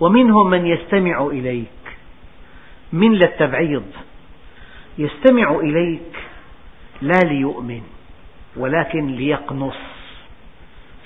ومنهم 0.00 0.50
من 0.50 0.66
يستمع 0.66 1.26
إليك 1.26 1.68
من 2.92 3.14
للتبعيض 3.14 3.84
يستمع 4.98 5.50
إليك 5.50 6.16
لا 7.02 7.18
ليؤمن 7.24 7.82
ولكن 8.56 9.06
ليقنص. 9.06 9.76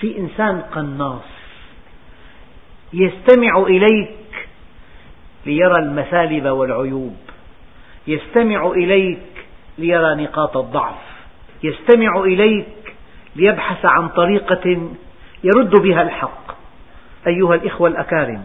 في 0.00 0.18
إنسان 0.18 0.60
قناص 0.60 1.22
يستمع 2.92 3.62
إليك 3.62 4.17
ليرى 5.46 5.78
المثالب 5.78 6.46
والعيوب. 6.46 7.16
يستمع 8.06 8.66
إليك 8.66 9.18
ليرى 9.78 10.14
نقاط 10.14 10.56
الضعف. 10.56 10.94
يستمع 11.62 12.20
إليك 12.20 12.94
ليبحث 13.36 13.84
عن 13.84 14.08
طريقة 14.08 14.90
يرد 15.44 15.70
بها 15.82 16.02
الحق. 16.02 16.56
أيها 17.26 17.54
الإخوة 17.54 17.88
الأكارم 17.88 18.42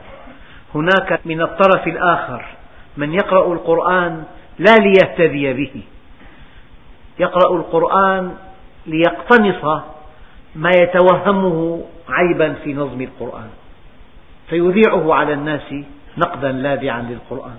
هناك 0.75 1.19
من 1.25 1.41
الطرف 1.41 1.87
الآخر 1.87 2.45
من 2.97 3.13
يقرأ 3.13 3.53
القرآن 3.53 4.23
لا 4.59 4.75
ليهتدي 4.75 5.53
به. 5.53 5.81
يقرأ 7.19 7.55
القرآن 7.55 8.35
ليقتنص 8.85 9.83
ما 10.55 10.71
يتوهمه 10.77 11.85
عيبا 12.09 12.53
في 12.53 12.73
نظم 12.73 13.01
القرآن. 13.01 13.49
فيذيعه 14.49 15.13
على 15.13 15.33
الناس 15.33 15.73
نقدا 16.17 16.51
لاذعا 16.51 17.01
للقرآن. 17.01 17.57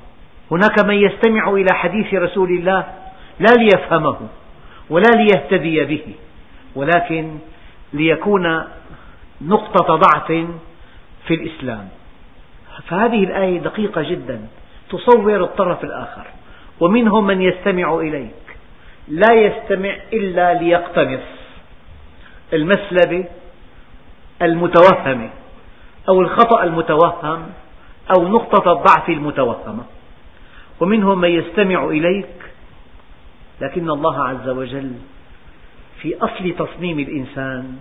هناك 0.50 0.84
من 0.84 0.94
يستمع 0.94 1.50
إلى 1.50 1.74
حديث 1.74 2.14
رسول 2.14 2.48
الله 2.48 2.84
لا 3.40 3.54
ليفهمه 3.58 4.16
ولا 4.90 5.10
ليهتدي 5.16 5.84
به 5.84 6.14
ولكن 6.74 7.38
ليكون 7.92 8.64
نقطة 9.40 9.96
ضعف 9.96 10.26
في 11.26 11.34
الإسلام. 11.34 11.88
فهذه 12.88 13.24
الآية 13.24 13.58
دقيقة 13.58 14.02
جدا 14.02 14.48
تصور 14.90 15.44
الطرف 15.44 15.84
الآخر. 15.84 16.26
ومنهم 16.80 17.26
من 17.26 17.42
يستمع 17.42 17.94
إليك. 17.94 18.34
لا 19.08 19.34
يستمع 19.34 19.96
إلا 20.12 20.54
ليقتنص 20.54 21.20
المسلبة 22.52 23.24
المتوهمة 24.42 25.30
أو 26.08 26.20
الخطأ 26.20 26.64
المتوهم 26.64 27.46
أو 28.10 28.28
نقطة 28.28 28.72
الضعف 28.72 29.08
المتوهمة 29.08 29.84
ومنهم 30.80 31.20
من 31.20 31.28
يستمع 31.28 31.84
إليك 31.84 32.26
لكن 33.60 33.90
الله 33.90 34.24
عز 34.24 34.48
وجل 34.48 34.92
في 36.00 36.16
أصل 36.16 36.54
تصميم 36.58 36.98
الإنسان 36.98 37.76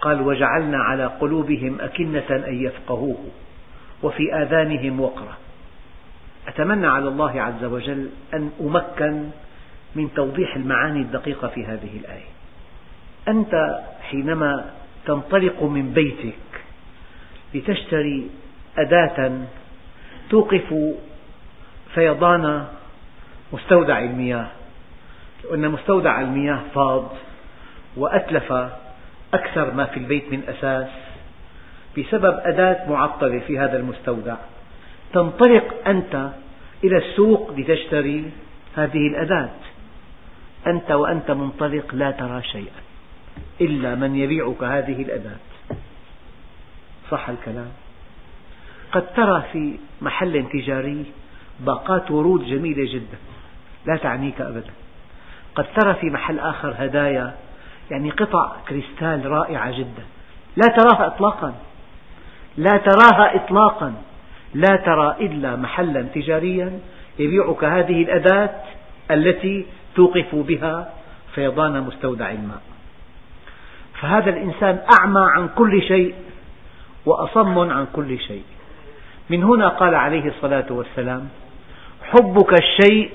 قال 0.00 0.20
وجعلنا 0.20 0.78
على 0.78 1.06
قلوبهم 1.06 1.80
أكنة 1.80 2.44
أن 2.48 2.64
يفقهوه 2.64 3.24
وفي 4.02 4.34
آذانهم 4.34 5.00
وقرا 5.00 5.36
أتمنى 6.48 6.86
على 6.86 7.08
الله 7.08 7.40
عز 7.42 7.64
وجل 7.64 8.08
أن 8.34 8.50
أمكن 8.60 9.30
من 9.94 10.14
توضيح 10.14 10.56
المعاني 10.56 11.00
الدقيقة 11.00 11.48
في 11.48 11.64
هذه 11.64 11.96
الآية. 11.96 12.30
أنت 13.28 13.80
حينما 14.10 14.70
تنطلق 15.06 15.62
من 15.62 15.92
بيتك 15.92 16.34
لتشتري 17.54 18.30
أداة 18.80 19.38
توقف 20.30 20.74
فيضان 21.94 22.66
مستودع 23.52 23.98
المياه 23.98 24.46
وأن 25.50 25.68
مستودع 25.68 26.20
المياه 26.20 26.60
فاض 26.74 27.12
وأتلف 27.96 28.52
أكثر 29.34 29.74
ما 29.74 29.84
في 29.84 29.96
البيت 29.96 30.32
من 30.32 30.42
أساس 30.48 30.88
بسبب 31.98 32.40
أداة 32.42 32.90
معطلة 32.90 33.38
في 33.38 33.58
هذا 33.58 33.76
المستودع. 33.76 34.36
تنطلق 35.12 35.88
أنت 35.88 36.30
إلى 36.84 36.96
السوق 36.98 37.54
لتشتري 37.56 38.30
هذه 38.76 39.06
الأداة. 39.06 39.50
أنت 40.66 40.90
وأنت 40.90 41.30
منطلق 41.30 41.94
لا 41.94 42.10
ترى 42.10 42.42
شيئا 42.42 42.80
إلا 43.60 43.94
من 43.94 44.16
يبيعك 44.16 44.62
هذه 44.62 45.02
الأداة. 45.02 45.36
صح 47.10 47.28
الكلام؟ 47.28 47.68
قد 48.92 49.12
ترى 49.14 49.42
في 49.52 49.78
محل 50.02 50.48
تجاري 50.52 51.04
باقات 51.60 52.10
ورود 52.10 52.44
جميلة 52.44 52.92
جدا. 52.92 53.18
لا 53.86 53.96
تعنيك 53.96 54.40
أبدا. 54.40 54.72
قد 55.54 55.66
ترى 55.80 55.94
في 55.94 56.06
محل 56.06 56.38
آخر 56.38 56.74
هدايا 56.78 57.34
يعني 57.90 58.10
قطع 58.10 58.52
كريستال 58.68 59.26
رائعة 59.26 59.78
جدا. 59.78 60.04
لا 60.56 60.74
تراها 60.76 61.06
إطلاقا. 61.06 61.54
لا 62.56 62.76
تراها 62.76 63.36
إطلاقا. 63.36 63.94
لا 64.54 64.76
ترى 64.76 65.16
إلا 65.20 65.56
محلا 65.56 66.02
تجاريا 66.02 66.80
يبيعك 67.18 67.64
هذه 67.64 68.02
الأداة 68.02 68.50
التي 69.10 69.66
توقف 69.94 70.34
بها 70.34 70.92
فيضان 71.34 71.80
مستودع 71.80 72.30
الماء 72.30 72.62
فهذا 74.00 74.30
الإنسان 74.30 74.80
أعمى 75.00 75.26
عن 75.36 75.48
كل 75.48 75.82
شيء 75.82 76.14
وأصم 77.06 77.58
عن 77.58 77.86
كل 77.92 78.18
شيء. 78.18 78.42
من 79.30 79.44
هنا 79.44 79.68
قال 79.68 79.94
عليه 79.94 80.28
الصلاة 80.28 80.66
والسلام 80.70 81.28
حبك 82.02 82.52
الشيء 82.52 83.10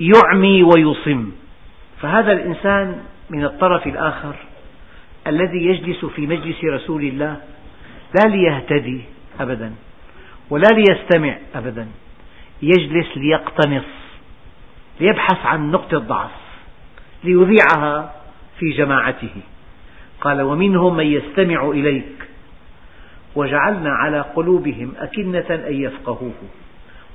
يعمي 0.00 0.62
ويصم. 0.62 1.30
فهذا 2.00 2.32
الإنسان 2.32 3.02
من 3.30 3.44
الطرف 3.44 3.86
الآخر 3.86 4.34
الذي 5.26 5.66
يجلس 5.66 6.04
في 6.04 6.26
مجلس 6.26 6.64
رسول 6.64 7.02
الله 7.02 7.36
لا 8.14 8.28
ليهتدي 8.28 9.00
أبدا 9.40 9.72
ولا 10.50 10.68
ليستمع 10.68 11.36
أبدا 11.54 11.88
يجلس 12.62 13.16
ليقتنص 13.16 13.84
ليبحث 15.00 15.46
عن 15.46 15.70
نقطة 15.70 15.98
ضعف 15.98 16.30
ليذيعها 17.24 18.14
في 18.58 18.70
جماعته. 18.70 19.34
قال 20.20 20.42
ومنهم 20.42 20.96
من 20.96 21.06
يستمع 21.06 21.70
إليك 21.70 22.28
وجعلنا 23.36 23.90
على 23.90 24.20
قلوبهم 24.20 24.94
أكنة 24.98 25.54
أن 25.68 25.82
يفقهوه 25.82 26.42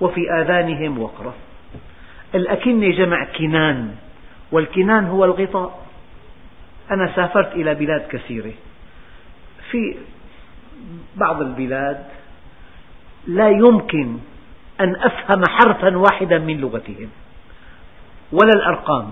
وفي 0.01 0.21
آذانهم 0.41 0.99
وقرا 0.99 1.33
الأكنة 2.35 2.89
جمع 2.89 3.25
كنان 3.37 3.95
والكنان 4.51 5.05
هو 5.05 5.25
الغطاء. 5.25 5.85
أنا 6.91 7.11
سافرت 7.15 7.53
إلى 7.53 7.75
بلاد 7.75 8.07
كثيرة. 8.09 8.53
في 9.71 9.95
بعض 11.15 11.41
البلاد 11.41 12.03
لا 13.27 13.49
يمكن 13.49 14.17
أن 14.81 14.95
أفهم 14.95 15.43
حرفا 15.49 15.97
واحدا 15.97 16.39
من 16.39 16.57
لغتهم 16.57 17.09
ولا 18.31 18.53
الأرقام. 18.53 19.11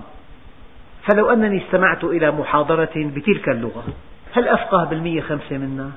فلو 1.06 1.30
أنني 1.30 1.64
استمعت 1.66 2.04
إلى 2.04 2.30
محاضرة 2.30 2.92
بتلك 2.96 3.48
اللغة 3.48 3.84
هل 4.32 4.48
أفقه 4.48 4.84
بالمية 4.84 5.20
خمسة 5.20 5.58
منا؟ 5.58 5.90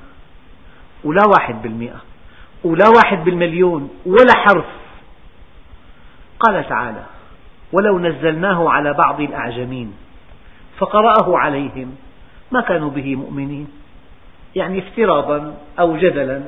ولا 1.04 1.22
واحد 1.28 1.62
بالمئة 1.62 2.02
ولا 2.64 2.86
واحد 2.90 3.24
بالمليون 3.24 3.90
ولا 4.06 4.34
حرف. 4.36 4.66
قال 6.40 6.70
تعالى 6.70 7.04
ولو 7.74 8.00
نزلناه 8.00 8.70
على 8.70 8.94
بعض 8.94 9.22
الأعجمين 9.22 9.94
فقرأه 10.78 11.38
عليهم 11.38 11.96
ما 12.52 12.62
كانوا 12.62 12.90
به 12.90 13.16
مؤمنين. 13.16 13.68
يعني 14.56 14.80
افتراضا 14.80 15.54
أو 15.80 15.98
جدلا. 15.98 16.42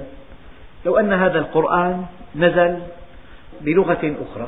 لو 0.85 0.97
أن 0.97 1.13
هذا 1.13 1.39
القرآن 1.39 2.05
نزل 2.35 2.79
بلغة 3.61 4.15
أخرى 4.21 4.47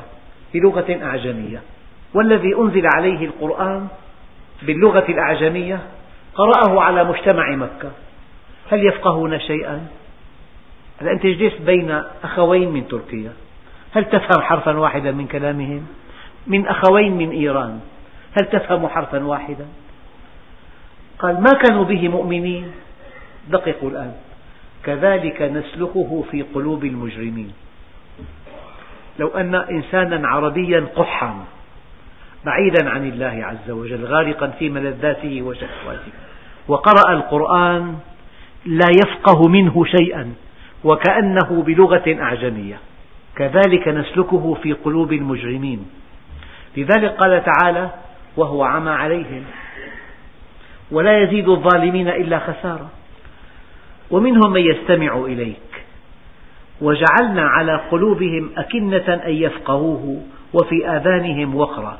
بلغة 0.54 1.04
أعجمية 1.04 1.62
والذي 2.14 2.54
أنزل 2.58 2.86
عليه 2.96 3.26
القرآن 3.26 3.88
باللغة 4.62 5.04
الأعجمية 5.08 5.80
قرأه 6.34 6.80
على 6.80 7.04
مجتمع 7.04 7.56
مكة. 7.56 7.90
هل 8.70 8.86
يفقهون 8.86 9.40
شيئا؟ 9.40 9.86
هل 11.00 11.08
أنت 11.08 11.26
جلست 11.26 11.60
بين 11.60 12.02
أخوين 12.24 12.70
من 12.70 12.88
تركيا 12.88 13.32
هل 13.92 14.04
تفهم 14.04 14.42
حرفا 14.42 14.78
واحدا 14.78 15.12
من 15.12 15.26
كلامهم؟ 15.26 15.86
من 16.46 16.66
أخوين 16.66 17.12
من 17.12 17.30
إيران 17.30 17.80
هل 18.40 18.46
تفهم 18.46 18.88
حرفا 18.88 19.24
واحدا؟ 19.24 19.66
قال 21.18 21.40
ما 21.40 21.50
كانوا 21.62 21.84
به 21.84 22.08
مؤمنين 22.08 22.72
دققوا 23.48 23.90
الآن 23.90 24.14
كذلك 24.84 25.42
نسلكه 25.42 26.24
في 26.30 26.42
قلوب 26.42 26.84
المجرمين 26.84 27.52
لو 29.18 29.28
أن 29.28 29.54
إنسانا 29.54 30.28
عربيا 30.28 30.86
قحا 30.96 31.44
بعيدا 32.44 32.90
عن 32.90 33.08
الله 33.08 33.44
عز 33.44 33.70
وجل 33.70 34.04
غارقا 34.04 34.46
في 34.46 34.70
ملذاته 34.70 35.42
وشهواته 35.42 36.12
وقرأ 36.68 37.12
القرآن 37.12 37.98
لا 38.66 38.86
يفقه 38.90 39.48
منه 39.48 39.84
شيئا 39.84 40.34
وكأنه 40.84 41.62
بلغة 41.66 42.22
أعجمية. 42.22 42.76
كذلك 43.36 43.88
نسلكه 43.88 44.54
في 44.54 44.72
قلوب 44.72 45.12
المجرمين. 45.12 45.86
لذلك 46.76 47.10
قال 47.10 47.44
تعالى 47.44 47.90
وهو 48.36 48.64
عمى 48.64 48.90
عليهم. 48.90 49.44
ولا 50.90 51.22
يزيد 51.22 51.48
الظالمين 51.48 52.08
إلا 52.08 52.38
خسارة. 52.38 52.90
ومنهم 54.10 54.52
من 54.52 54.60
يستمع 54.60 55.16
إليك. 55.16 55.84
وجعلنا 56.80 57.42
على 57.42 57.80
قلوبهم 57.90 58.50
أكنة 58.56 59.20
أن 59.26 59.32
يفقهوه 59.32 60.22
وفي 60.52 60.88
آذانهم 60.88 61.54
وقرا. 61.54 61.98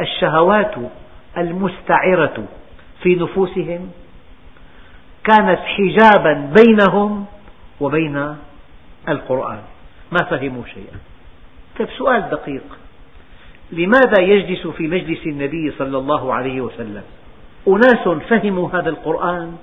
الشهوات 0.00 0.74
المستعرة 1.38 2.44
في 3.02 3.14
نفوسهم 3.14 3.90
كانت 5.28 5.58
حجابا 5.58 6.52
بينهم 6.56 7.26
وبين 7.80 8.36
القرآن. 9.08 9.58
ما 10.12 10.26
فهموا 10.30 10.62
شيئا. 10.74 10.98
طيب 11.78 11.88
سؤال 11.98 12.30
دقيق. 12.30 12.62
لماذا 13.72 14.22
يجلس 14.22 14.66
في 14.66 14.88
مجلس 14.88 15.26
النبي 15.26 15.72
صلى 15.78 15.98
الله 15.98 16.34
عليه 16.34 16.60
وسلم؟ 16.60 17.02
أناس 17.68 18.08
فهموا 18.28 18.70
هذا 18.70 18.88
القرآن 18.88 19.56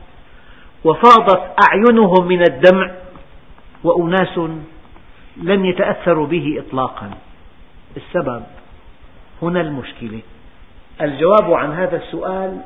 وفاضت 0.83 1.41
أعينهم 1.69 2.27
من 2.27 2.41
الدمع 2.41 2.91
وأناس 3.83 4.37
لم 5.37 5.65
يتأثروا 5.65 6.27
به 6.27 6.63
إطلاقا. 6.67 7.11
السبب 7.97 8.43
هنا 9.41 9.61
المشكلة. 9.61 10.19
الجواب 11.01 11.53
عن 11.53 11.71
هذا 11.71 11.97
السؤال 11.97 12.61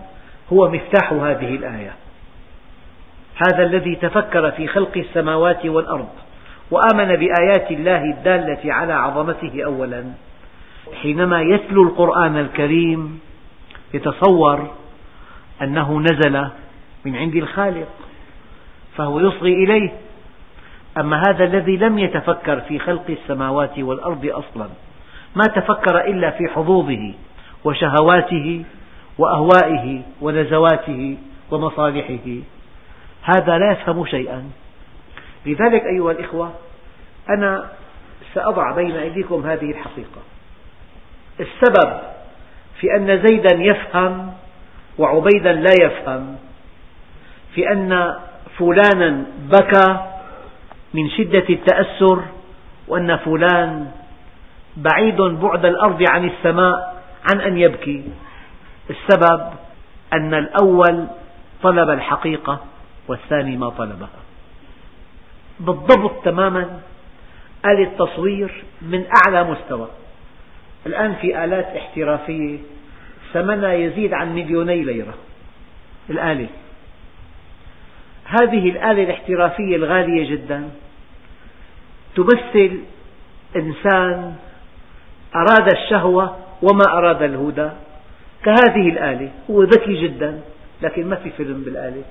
هو 0.54 0.70
مفتاح 0.70 1.14
هذه 1.14 1.56
الآية. 1.56 1.94
هذا 3.47 3.63
الذي 3.63 3.95
تفكر 3.95 4.52
في 4.52 4.67
خلق 4.67 4.97
السماوات 4.97 5.65
والأرض 5.65 6.10
وآمن 6.71 7.15
بآيات 7.15 7.71
الله 7.71 8.04
الدالة 8.04 8.73
على 8.73 8.93
عظمته 8.93 9.65
أولا. 9.65 10.04
حينما 11.02 11.41
يتلو 11.41 11.84
القرآن 11.84 12.38
الكريم 12.38 13.19
يتصور 13.93 14.67
أنه 15.62 15.99
نزل 15.99 16.47
من 17.06 17.15
عند 17.15 17.36
الخالق 17.36 17.88
فهو 18.97 19.19
يصغي 19.19 19.54
إليه. 19.54 19.91
أما 20.97 21.21
هذا 21.30 21.43
الذي 21.43 21.78
لم 21.78 21.99
يتفكر 21.99 22.60
في 22.60 22.80
خلق 22.80 23.06
السماوات 23.10 23.80
والأرض 23.80 24.25
أصلا 24.25 24.69
ما 25.36 25.43
تفكر 25.56 26.08
إلا 26.08 26.30
في 26.30 26.47
حظوظه 26.47 27.13
وشهواته 27.63 28.63
وأهوائه 29.17 30.02
ونزواته 30.21 31.17
ومصالحه. 31.52 32.41
هذا 33.24 33.58
لا 33.58 33.72
يفهم 33.72 34.06
شيئا. 34.06 34.52
لذلك 35.46 35.84
أيها 35.84 36.12
الإخوة 36.12 36.52
أنا 37.30 37.70
سأضع 38.34 38.72
بين 38.76 38.96
أيديكم 38.96 39.46
هذه 39.46 39.72
الحقيقة. 39.72 40.22
السبب 41.40 42.00
في 42.80 42.96
أن 42.96 43.28
زيدا 43.28 43.56
يفهم 43.56 44.34
وعبيدا 44.98 45.54
لا 45.54 45.72
يفهم 45.82 46.36
في 47.56 47.72
أن 47.72 48.16
فلانا 48.58 49.24
بكى 49.40 49.98
من 50.94 51.10
شدة 51.10 51.46
التأثر 51.50 52.24
وأن 52.88 53.18
فلان 53.18 53.92
بعيد 54.78 55.22
بعد 55.22 55.66
الأرض 55.66 56.04
عن 56.10 56.30
السماء 56.30 57.04
عن 57.32 57.42
أن 57.42 57.58
يبكي. 57.58 58.04
السبب 58.90 59.42
أن 60.14 60.34
الأول 60.34 61.08
طلب 61.64 61.90
الحقيقة. 61.90 62.60
والثاني 63.10 63.58
ما 63.58 63.69
طلبها 63.69 64.19
بالضبط 65.60 66.26
تماما. 66.26 66.80
آلة 67.65 67.91
تصوير 67.98 68.63
من 68.82 69.06
أعلى 69.26 69.43
مستوى. 69.43 69.88
الآن 70.86 71.15
في 71.15 71.43
آلات 71.43 71.65
احترافية 71.65 72.58
ثمنها 73.34 73.74
يزيد 73.74 74.13
عن 74.13 74.36
مليوني 74.36 74.84
ليرة. 74.84 75.13
الآلة. 76.10 76.48
هذه 78.26 78.69
الآلة 78.69 79.04
الاحترافية 79.04 79.76
الغالية 79.76 80.32
جدا 80.32 80.69
تمثل 82.15 82.80
إنسان 83.56 84.36
أراد 85.36 85.74
الشهوة 85.74 86.38
وما 86.62 86.98
أراد 86.98 87.22
الهدى. 87.22 87.69
كهذه 88.43 88.89
الآلة 88.89 89.32
هو 89.50 89.63
ذكي 89.63 90.02
جدا 90.02 90.41
لكن 90.82 91.10
ما 91.10 91.15
في 91.15 91.30
فيلم 91.30 91.63
بالآلة. 91.63 92.04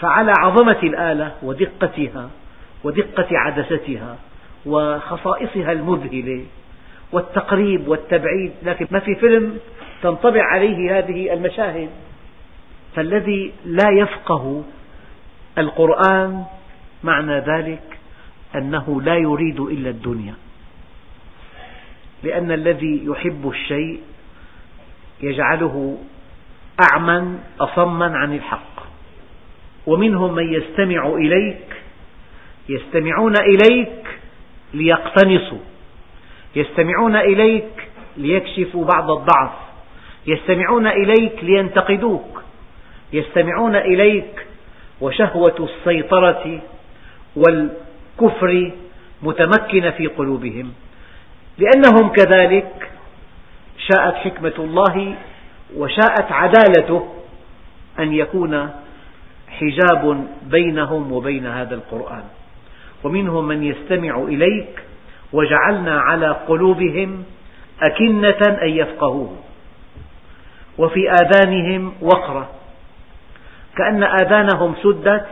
فعلى 0.00 0.32
عظمة 0.38 0.78
الآلة 0.82 1.32
ودقتها 1.42 2.30
ودقة 2.84 3.26
عدستها 3.30 4.16
وخصائصها 4.66 5.72
المذهلة 5.72 6.44
والتقريب 7.12 7.88
والتبعيد 7.88 8.52
لكن 8.62 8.86
ما 8.90 8.98
في 9.00 9.14
فيلم 9.14 9.58
تنطبع 10.02 10.42
عليه 10.44 10.98
هذه 10.98 11.32
المشاهد. 11.32 11.90
فالذي 12.96 13.52
لا 13.64 13.90
يفقه 13.90 14.64
القرآن 15.58 16.44
معنى 17.04 17.38
ذلك 17.38 17.98
أنه 18.54 19.02
لا 19.02 19.14
يريد 19.16 19.60
إلا 19.60 19.90
الدنيا. 19.90 20.34
لأن 22.22 22.52
الذي 22.52 23.02
يحب 23.04 23.48
الشيء 23.48 24.00
يجعله 25.20 25.98
أعمى 26.92 27.38
أصما 27.60 28.16
عن 28.16 28.34
الحق. 28.34 28.77
ومنهم 29.88 30.34
من 30.34 30.52
يستمع 30.52 31.06
إليك 31.06 31.82
يستمعون 32.68 33.34
إليك 33.36 34.06
ليقتنصوا 34.74 35.58
يستمعون 36.56 37.16
إليك 37.16 37.88
ليكشفوا 38.16 38.84
بعض 38.84 39.10
الضعف 39.10 39.52
يستمعون 40.26 40.86
إليك 40.86 41.44
لينتقدوك 41.44 42.42
يستمعون 43.12 43.76
إليك 43.76 44.46
وشهوة 45.00 45.68
السيطرة 45.70 46.60
والكفر 47.36 48.72
متمكنة 49.22 49.90
في 49.90 50.06
قلوبهم. 50.06 50.72
لأنهم 51.58 52.08
كذلك 52.08 52.90
شاءت 53.78 54.14
حكمة 54.14 54.52
الله 54.58 55.14
وشاءت 55.76 56.32
عدالته 56.32 57.14
أن 57.98 58.12
يكون 58.12 58.70
حجاب 59.50 60.26
بينهم 60.42 61.12
وبين 61.12 61.46
هذا 61.46 61.74
القرآن. 61.74 62.24
ومنهم 63.04 63.48
من 63.48 63.64
يستمع 63.64 64.22
إليك 64.22 64.82
وجعلنا 65.32 66.00
على 66.00 66.28
قلوبهم 66.28 67.24
أكنة 67.82 68.58
أن 68.62 68.68
يفقهوه. 68.68 69.36
وفي 70.78 71.10
آذانهم 71.10 71.92
وقرة. 72.00 72.48
كأن 73.76 74.02
آذانهم 74.02 74.74
سدت 74.82 75.26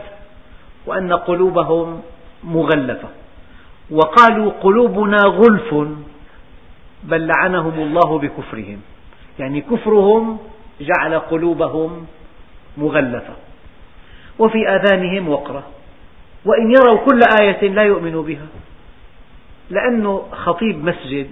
وأن 0.85 1.13
قلوبهم 1.13 2.01
مغلفة. 2.43 3.09
وقالوا 3.91 4.51
قلوبنا 4.51 5.17
غلف 5.25 5.73
بل 7.03 7.27
لعنهم 7.27 7.79
الله 7.79 8.19
بكفرهم. 8.19 8.81
يعني 9.39 9.61
كفرهم 9.61 10.37
جعل 10.81 11.19
قلوبهم 11.19 12.07
مغلفة. 12.77 13.33
وفي 14.39 14.69
آذانهم 14.69 15.29
وقرة. 15.29 15.63
وإن 16.45 16.71
يروا 16.71 17.05
كل 17.05 17.19
آية 17.41 17.69
لا 17.69 17.83
يؤمنوا 17.83 18.23
بها. 18.23 18.47
لأنه 19.69 20.27
خطيب 20.31 20.83
مسجد 20.83 21.29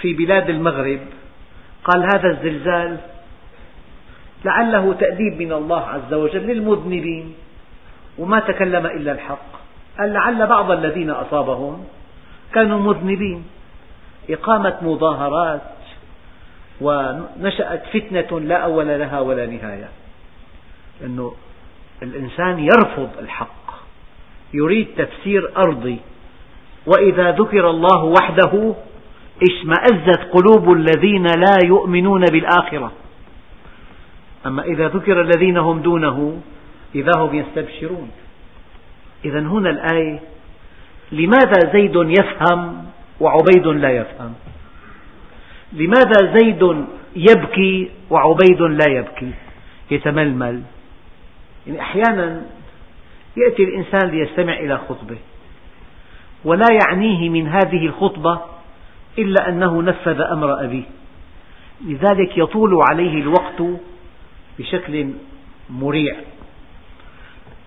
في 0.00 0.14
بلاد 0.14 0.50
المغرب. 0.50 1.00
قال 1.84 2.02
هذا 2.02 2.28
الزلزال 2.30 2.96
لعله 4.44 4.94
تأديب 5.00 5.42
من 5.42 5.52
الله 5.52 5.80
عز 5.80 6.14
وجل 6.14 6.46
للمذنبين. 6.46 7.34
وما 8.18 8.40
تكلم 8.40 8.86
إلا 8.86 9.12
الحق. 9.12 9.48
قال 9.98 10.12
لعل 10.12 10.46
بعض 10.46 10.70
الذين 10.70 11.10
أصابهم 11.10 11.84
كانوا 12.54 12.78
مذنبين. 12.78 13.44
إقامة 14.30 14.76
مظاهرات 14.82 15.60
ونشأت 16.80 17.82
فتنة 17.86 18.40
لا 18.40 18.56
أول 18.56 18.86
لها 18.86 19.20
ولا 19.20 19.46
نهاية. 19.46 19.88
لأنه 21.00 21.34
الإنسان 22.02 22.58
يرفض 22.58 23.10
الحق 23.18 23.70
يريد 24.54 24.88
تفسير 24.96 25.52
أرضي. 25.56 25.98
وإذا 26.86 27.30
ذكر 27.30 27.70
الله 27.70 28.04
وحده 28.04 28.74
اشمأزت 29.42 30.20
قلوب 30.32 30.72
الذين 30.72 31.22
لا 31.22 31.56
يؤمنون 31.64 32.24
بالآخرة. 32.32 32.92
أما 34.46 34.62
إذا 34.62 34.88
ذكر 34.88 35.20
الذين 35.20 35.56
هم 35.56 35.80
دونه 35.80 36.40
إذا 36.94 37.12
هم 37.16 37.34
يستبشرون. 37.34 38.10
إذا 39.24 39.40
هنا 39.40 39.70
الآية 39.70 40.20
لماذا 41.12 41.72
زيد 41.72 41.96
يفهم 41.96 42.84
وعبيد 43.20 43.66
لا 43.66 43.90
يفهم؟ 43.90 44.34
لماذا 45.72 46.38
زيد 46.38 46.84
يبكي 47.16 47.90
وعبيد 48.10 48.62
لا 48.62 48.88
يبكي؟ 48.88 49.30
يتململ. 49.90 50.62
يعني 51.68 51.80
أحيانا 51.80 52.42
يأتي 53.36 53.64
الإنسان 53.64 54.08
ليستمع 54.08 54.52
إلى 54.52 54.78
خطبة 54.78 55.16
ولا 56.44 56.66
يعنيه 56.72 57.28
من 57.28 57.48
هذه 57.48 57.86
الخطبة 57.86 58.40
إلا 59.18 59.48
أنه 59.48 59.82
نفذ 59.82 60.20
أمر 60.20 60.64
أبيه. 60.64 60.84
لذلك 61.84 62.38
يطول 62.38 62.78
عليه 62.90 63.20
الوقت 63.20 63.62
بشكل 64.58 65.10
مريع. 65.70 66.16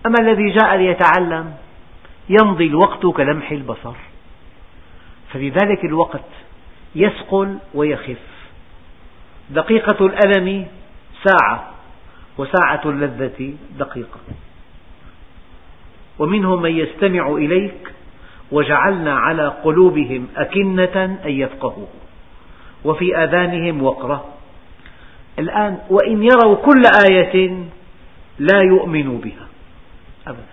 أما 0.06 0.14
الذي 0.20 0.50
جاء 0.50 0.76
ليتعلم 0.76 1.54
يمضي 2.28 2.66
الوقت 2.66 3.06
كلمح 3.06 3.50
البصر. 3.50 3.94
فلذلك 5.32 5.84
الوقت 5.84 6.28
يثقل 6.94 7.58
ويخف. 7.74 8.18
دقيقة 9.50 10.06
الألم 10.06 10.66
ساعة. 11.24 11.71
وساعة 12.38 12.80
اللذة 12.84 13.54
دقيقة. 13.78 14.20
ومنهم 16.18 16.62
من 16.62 16.76
يستمع 16.76 17.32
إليك 17.32 17.92
وجعلنا 18.52 19.18
على 19.18 19.48
قلوبهم 19.48 20.28
أكنة 20.36 21.04
أن 21.24 21.30
يفقهوا 21.30 21.86
وفي 22.84 23.16
آذانهم 23.16 23.82
وقرة. 23.82 24.24
الآن 25.38 25.78
وإن 25.90 26.22
يروا 26.22 26.56
كل 26.56 26.82
آية 27.10 27.64
لا 28.38 28.60
يؤمنوا 28.60 29.18
بها. 29.18 29.46
أبدا. 30.26 30.52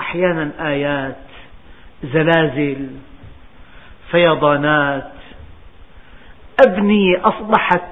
أحيانا 0.00 0.50
آيات 0.60 1.16
زلازل 2.04 2.90
فيضانات 4.10 5.12
أبنية 6.66 7.28
أصبحت 7.28 7.90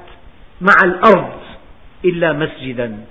مع 0.60 0.74
الأرض 0.84 1.37
إلا 2.04 2.32
مسجدا. 2.32 3.04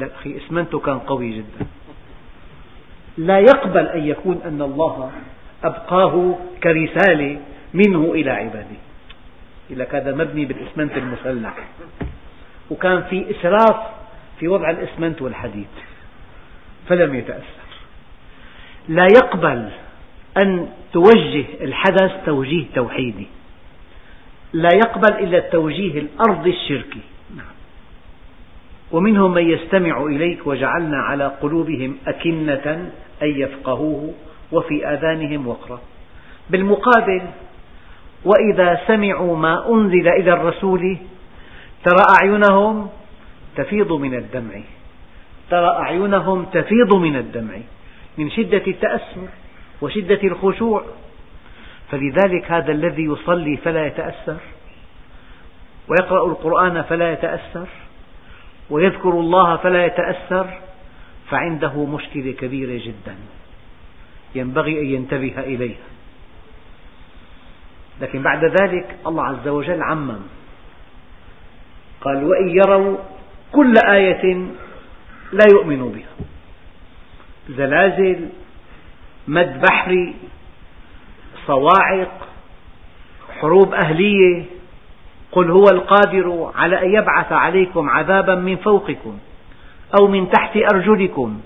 أخي 0.00 0.36
إسمنته 0.36 0.78
كان 0.78 0.98
قوي 0.98 1.30
جدا. 1.30 1.66
لا 3.18 3.38
يقبل 3.38 3.86
أن 3.86 4.06
يكون 4.06 4.40
أن 4.44 4.62
الله 4.62 5.10
أبقاه 5.64 6.38
كرسالة 6.62 7.40
منه 7.74 8.12
إلى 8.12 8.30
عباده. 8.30 8.80
لك 9.70 9.94
هذا 9.94 10.14
مبني 10.14 10.44
بالإسمنت 10.44 10.96
المسلح 10.96 11.54
وكان 12.70 13.02
في 13.02 13.30
إسراف 13.30 13.76
في 14.40 14.48
وضع 14.48 14.70
الإسمنت 14.70 15.22
والحديد 15.22 15.68
فلم 16.88 17.14
يتأثر. 17.14 17.68
لا 18.88 19.06
يقبل 19.16 19.68
أن 20.44 20.68
توجه 20.92 21.44
الحدث 21.60 22.12
توجيه 22.26 22.64
توحيدي. 22.74 23.26
لا 24.52 24.68
يقبل 24.74 25.12
إلا 25.18 25.38
التوجيه 25.38 25.98
الأرضي 25.98 26.50
الشركي. 26.50 27.00
ومنهم 28.92 29.34
من 29.34 29.50
يستمع 29.50 30.06
إليك 30.06 30.46
وجعلنا 30.46 30.96
على 30.96 31.26
قلوبهم 31.26 31.96
أكنة 32.06 32.90
أن 33.22 33.28
يفقهوه 33.28 34.14
وفي 34.52 34.86
آذانهم 34.86 35.48
وقرا 35.48 35.80
بالمقابل 36.50 37.22
وإذا 38.24 38.80
سمعوا 38.86 39.36
ما 39.36 39.68
أنزل 39.70 40.08
إلى 40.08 40.32
الرسول 40.32 40.96
ترى 41.84 42.04
أعينهم 42.20 42.88
تفيض 43.56 43.92
من 43.92 44.14
الدمع. 44.14 44.60
ترى 45.50 45.68
أعينهم 45.68 46.44
تفيض 46.44 46.94
من 46.94 47.16
الدمع 47.16 47.54
من 48.18 48.30
شدة 48.30 48.62
التأثر 48.66 49.28
وشدة 49.82 50.20
الخشوع. 50.24 50.82
فلذلك 51.90 52.52
هذا 52.52 52.72
الذي 52.72 53.02
يصلي 53.02 53.56
فلا 53.56 53.86
يتأثر 53.86 54.36
ويقرأ 55.88 56.26
القرآن 56.26 56.82
فلا 56.82 57.12
يتأثر 57.12 57.66
ويذكر 58.72 59.10
الله 59.10 59.56
فلا 59.56 59.84
يتأثر 59.86 60.58
فعنده 61.30 61.84
مشكلة 61.84 62.32
كبيرة 62.32 62.84
جدا. 62.84 63.16
ينبغي 64.34 64.80
أن 64.80 64.86
ينتبه 64.86 65.34
إليها. 65.38 65.88
لكن 68.00 68.22
بعد 68.22 68.44
ذلك 68.44 68.96
الله 69.06 69.24
عز 69.24 69.48
وجل 69.48 69.82
عمم. 69.82 70.20
قال 72.00 72.24
وإن 72.24 72.48
يروا 72.48 72.96
كل 73.52 73.74
آية 73.86 74.34
لا 75.32 75.44
يؤمنوا 75.52 75.90
بها. 75.90 76.26
زلازل 77.48 78.28
مد 79.28 79.60
بحري 79.60 80.14
صواعق 81.46 82.28
حروب 83.40 83.74
أهلية 83.74 84.44
قل 85.32 85.50
هو 85.50 85.64
القادر 85.64 86.52
على 86.54 86.82
أن 86.82 86.94
يبعث 86.94 87.32
عليكم 87.32 87.90
عذابا 87.90 88.34
من 88.34 88.56
فوقكم 88.56 89.18
أو 90.00 90.06
من 90.06 90.30
تحت 90.30 90.56
أرجلكم 90.74 91.40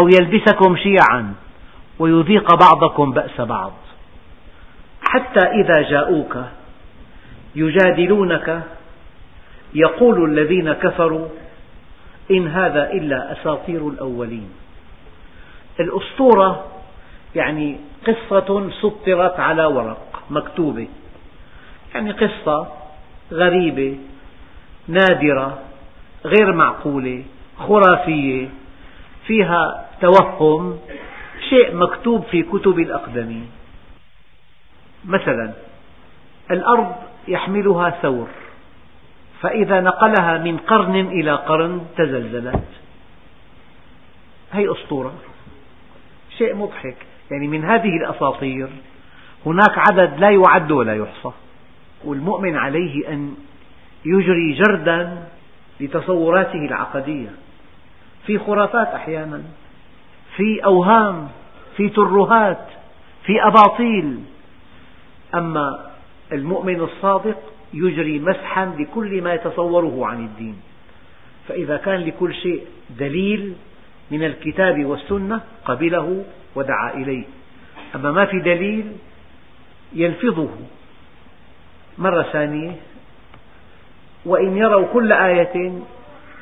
أو 0.00 0.08
يلبسكم 0.08 0.76
شيعا 0.76 1.34
ويذيق 1.98 2.54
بعضكم 2.54 3.12
بأس 3.12 3.40
بعض. 3.40 3.72
حتى 5.02 5.46
إذا 5.46 5.90
جاءوك 5.90 6.36
يجادلونك 7.56 8.62
يقول 9.74 10.30
الذين 10.30 10.72
كفروا 10.72 11.28
إن 12.30 12.48
هذا 12.48 12.92
إلا 12.92 13.32
أساطير 13.32 13.88
الأولين. 13.88 14.48
الأسطورة 15.80 16.64
يعني 17.34 17.76
قصة 18.06 18.70
سطرت 18.80 19.40
على 19.40 19.64
ورق 19.66 20.22
مكتوبة. 20.30 20.88
يعني 21.94 22.12
قصة 22.12 22.68
غريبة 23.32 23.98
نادرة 24.88 25.58
غير 26.24 26.52
معقولة 26.52 27.24
خرافية 27.58 28.48
فيها 29.26 29.88
توهم 30.00 30.78
شيء 31.48 31.76
مكتوب 31.76 32.24
في 32.24 32.42
كتب 32.42 32.78
الأقدمين. 32.78 33.50
مثلا 35.04 35.52
الأرض 36.50 36.94
يحملها 37.28 37.90
ثور 37.90 38.28
فإذا 39.40 39.80
نقلها 39.80 40.38
من 40.38 40.56
قرن 40.56 40.96
إلى 40.96 41.34
قرن 41.34 41.86
تزلزلت. 41.96 42.68
هي 44.52 44.72
أسطورة. 44.72 45.12
شيء 46.38 46.54
مضحك. 46.54 46.96
يعني 47.30 47.48
من 47.48 47.64
هذه 47.64 47.96
الأساطير 47.96 48.68
هناك 49.46 49.78
عدد 49.78 50.18
لا 50.18 50.30
يعد 50.30 50.72
ولا 50.72 50.96
يحصى. 50.96 51.30
والمؤمن 52.06 52.56
عليه 52.56 53.08
أن 53.08 53.34
يجري 54.04 54.52
جردا 54.52 55.28
لتصوراته 55.80 56.66
العقدية. 56.66 57.28
في 58.26 58.38
خرافات 58.38 58.88
أحيانا 58.88 59.42
في 60.36 60.64
أوهام 60.64 61.28
في 61.76 61.88
ترهات 61.88 62.66
في 63.26 63.46
أباطيل. 63.46 64.18
أما 65.34 65.90
المؤمن 66.32 66.80
الصادق 66.80 67.36
يجري 67.74 68.18
مسحا 68.18 68.66
لكل 68.78 69.22
ما 69.22 69.34
يتصوره 69.34 70.06
عن 70.06 70.24
الدين. 70.24 70.56
فإذا 71.48 71.76
كان 71.76 72.00
لكل 72.00 72.34
شيء 72.34 72.62
دليل 72.98 73.54
من 74.10 74.24
الكتاب 74.24 74.84
والسنة 74.84 75.40
قبله 75.64 76.24
ودعا 76.54 76.94
إليه. 76.94 77.24
أما 77.94 78.12
ما 78.12 78.24
في 78.24 78.38
دليل 78.38 78.92
يلفظه. 79.92 80.48
مرة 81.98 82.22
ثانية 82.22 82.72
وإن 84.24 84.56
يروا 84.56 84.86
كل 84.92 85.12
آية 85.12 85.72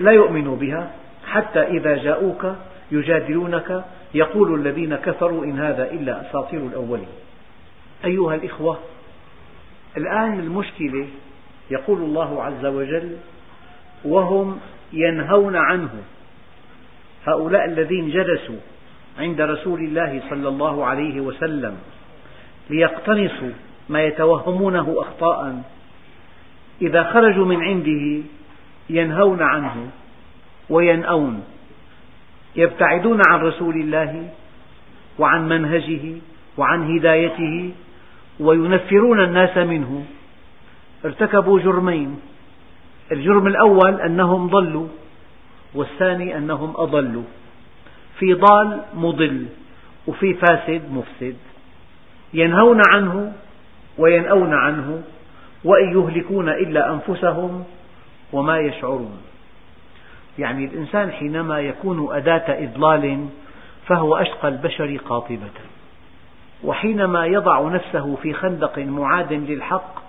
لا 0.01 0.12
يؤمنوا 0.12 0.57
بها 0.57 0.91
حتى 1.27 1.62
إذا 1.62 1.97
جاءوك 1.97 2.47
يجادلونك 2.93 3.85
يقول 4.15 4.55
الذين 4.61 4.97
كفروا 4.97 5.45
إن 5.45 5.59
هذا 5.59 5.91
إلا 5.91 6.21
أساطير 6.21 6.61
الأولين. 6.61 7.09
أيها 8.05 8.35
الإخوة 8.35 8.79
الآن 9.97 10.41
المشكلة 10.41 11.07
يقول 11.71 11.99
الله 11.99 12.43
عز 12.43 12.67
وجل 12.67 13.17
وهم 14.05 14.61
ينهون 14.93 15.57
عنه. 15.57 15.91
هؤلاء 17.27 17.65
الذين 17.65 18.11
جلسوا 18.11 18.57
عند 19.19 19.41
رسول 19.41 19.81
الله 19.81 20.23
صلى 20.31 20.49
الله 20.49 20.87
عليه 20.87 21.21
وسلم 21.21 21.77
ليقتنصوا 22.71 23.53
ما 23.88 24.03
يتوهمونه 24.03 24.95
أخطاء. 24.99 25.62
إذا 26.83 27.03
خرجوا 27.12 27.47
من 27.47 27.62
عنده 27.62 28.23
ينهون 28.90 29.42
عنه 29.42 29.90
وينأون 30.71 31.45
يبتعدون 32.57 33.21
عن 33.29 33.40
رسول 33.40 33.75
الله 33.75 34.29
وعن 35.18 35.49
منهجه 35.49 36.14
وعن 36.57 36.97
هدايته 36.97 37.73
وينفرون 38.40 39.25
الناس 39.25 39.57
منه. 39.57 40.05
ارتكبوا 41.05 41.61
جرمين 41.61 42.21
الجرم 43.12 43.47
الأول 43.47 44.01
أنهم 44.01 44.49
ضلوا 44.49 44.88
والثاني 45.75 46.37
أنهم 46.37 46.73
أضلوا 46.77 47.25
في 48.18 48.35
ضال 48.35 48.81
مضل 48.95 49.47
وفي 50.07 50.35
فاسد 50.35 50.83
مفسد 50.92 51.37
ينهون 52.35 52.81
عنه 52.88 53.33
وينأون 53.99 54.55
عنه 54.55 55.03
وإن 55.65 55.93
يهلكون 55.93 56.49
إلا 56.49 56.93
أنفسهم 56.93 57.65
وما 58.33 58.59
يشعرون. 58.59 59.23
يعني 60.39 60.65
الإنسان 60.65 61.11
حينما 61.11 61.61
يكون 61.61 62.17
أداة 62.17 62.65
إضلال 62.65 63.27
فهو 63.87 64.17
أشقى 64.17 64.49
البشر 64.49 64.97
قاطبة. 64.97 65.51
وحينما 66.65 67.27
يضع 67.27 67.69
نفسه 67.69 68.17
في 68.17 68.33
خندق 68.33 68.79
معاد 68.79 69.33
للحق 69.33 70.03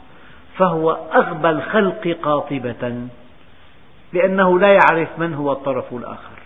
فهو 0.57 0.91
أغبى 0.91 1.49
الخلق 1.49 2.17
قاطبة 2.23 3.07
لأنه 4.13 4.59
لا 4.59 4.67
يعرف 4.67 5.19
من 5.19 5.33
هو 5.33 5.51
الطرف 5.51 5.93
الآخر. 5.93 6.37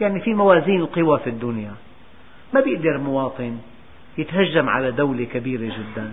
يعني 0.00 0.20
في 0.20 0.34
موازين 0.34 0.80
القوى 0.80 1.18
في 1.18 1.30
الدنيا. 1.30 1.72
ما 2.54 2.60
بيقدر 2.60 2.98
مواطن 2.98 3.58
يتهجم 4.18 4.68
على 4.68 4.90
دولة 4.90 5.24
كبيرة 5.24 5.72
جدا. 5.74 6.12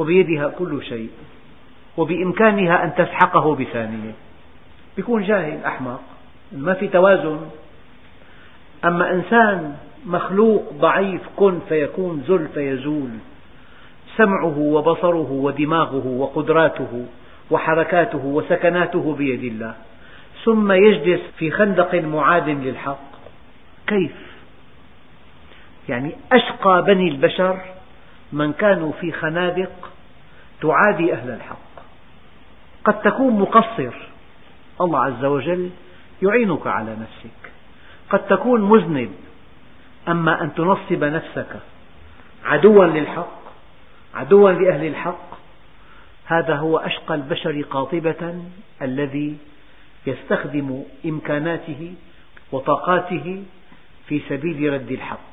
وبيدها 0.00 0.48
كل 0.48 0.84
شيء 0.84 1.10
وبإمكانها 1.96 2.84
أن 2.84 2.94
تسحقه 2.94 3.54
بثانية. 3.54 4.12
يكون 4.98 5.22
جاهل 5.22 5.64
أحمق 5.64 6.00
ما 6.52 6.74
في 6.74 6.88
توازن. 6.88 7.40
أما 8.84 9.10
إنسان 9.12 9.76
مخلوق 10.06 10.72
ضعيف 10.72 11.20
كن 11.36 11.58
فيكون 11.68 12.24
زل 12.28 12.48
فيزول. 12.54 13.10
سمعه 14.16 14.58
وبصره 14.58 15.30
ودماغه 15.30 16.06
وقدراته 16.06 17.06
وحركاته 17.50 18.24
وسكناته 18.24 19.14
بيد 19.18 19.44
الله. 19.44 19.74
ثم 20.44 20.72
يجلس 20.72 21.20
في 21.38 21.50
خندق 21.50 21.94
معاد 21.94 22.48
للحق. 22.48 23.10
كيف؟ 23.86 24.12
يعني 25.88 26.12
أشقى 26.32 26.84
بني 26.86 27.08
البشر 27.08 27.60
من 28.32 28.52
كانوا 28.52 28.92
في 28.92 29.12
خنادق 29.12 29.90
تعادي 30.62 31.12
أهل 31.12 31.30
الحق. 31.30 31.70
قد 32.84 33.02
تكون 33.02 33.40
مقصر 33.40 33.92
الله 34.80 35.04
عز 35.04 35.24
وجل 35.24 35.70
يعينك 36.22 36.66
على 36.66 36.90
نفسك. 36.90 37.52
قد 38.10 38.26
تكون 38.26 38.60
مذنب 38.60 39.10
أما 40.08 40.42
أن 40.42 40.54
تنصب 40.54 41.04
نفسك 41.04 41.60
عدوا 42.44 42.84
للحق 42.84 43.40
عدوا 44.14 44.50
لأهل 44.50 44.86
الحق 44.86 45.30
هذا 46.26 46.56
هو 46.56 46.78
أشقى 46.78 47.14
البشر 47.14 47.62
قاطبة 47.62 48.42
الذي 48.82 49.36
يستخدم 50.06 50.84
إمكاناته 51.06 51.94
وطاقاته 52.52 53.44
في 54.06 54.20
سبيل 54.28 54.72
رد 54.72 54.90
الحق. 54.90 55.29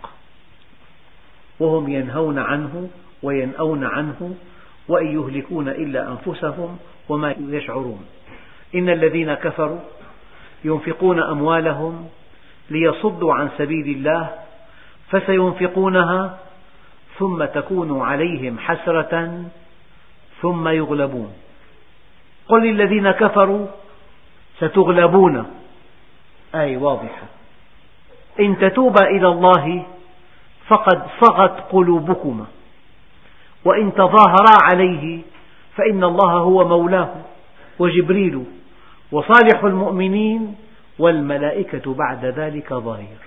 وهم 1.59 1.89
ينهون 1.89 2.39
عنه 2.39 2.89
وينأون 3.23 3.83
عنه 3.83 4.35
وإن 4.87 5.07
يهلكون 5.07 5.67
إلا 5.67 6.07
أنفسهم 6.11 6.77
وما 7.09 7.35
يشعرون. 7.39 8.05
إن 8.75 8.89
الذين 8.89 9.33
كفروا 9.33 9.79
ينفقون 10.63 11.23
أموالهم 11.23 12.09
ليصدوا 12.69 13.33
عن 13.33 13.49
سبيل 13.57 13.87
الله 13.97 14.29
فسينفقونها 15.09 16.39
ثم 17.19 17.45
تكون 17.45 18.01
عليهم 18.01 18.59
حسرة 18.59 19.43
ثم 20.41 20.67
يغلبون. 20.67 21.33
قل 22.47 22.61
للذين 22.67 23.11
كفروا 23.11 23.67
ستغلبون. 24.57 25.45
آية 26.55 26.77
واضحة. 26.77 27.23
إن 28.39 28.57
تتوبا 28.59 29.03
إلى 29.03 29.27
الله 29.27 29.85
فقد 30.67 31.01
صغت 31.21 31.71
قلوبكما. 31.71 32.45
وإن 33.65 33.93
تظاهرا 33.93 34.61
عليه 34.61 35.21
فإن 35.75 36.03
الله 36.03 36.31
هو 36.31 36.67
مولاه 36.67 37.15
وجبريل 37.79 38.43
وصالح 39.11 39.63
المؤمنين 39.63 40.55
والملائكة 40.99 41.93
بعد 41.93 42.25
ذلك 42.25 42.73
ظهير. 42.73 43.17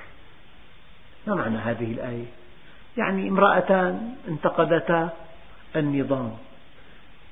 ما 1.26 1.34
معنى 1.34 1.58
هذه 1.58 1.92
الآية؟ 1.92 2.24
يعني 2.96 3.28
امرأتان 3.28 4.14
انتقدتا 4.28 5.08
النظام. 5.76 6.30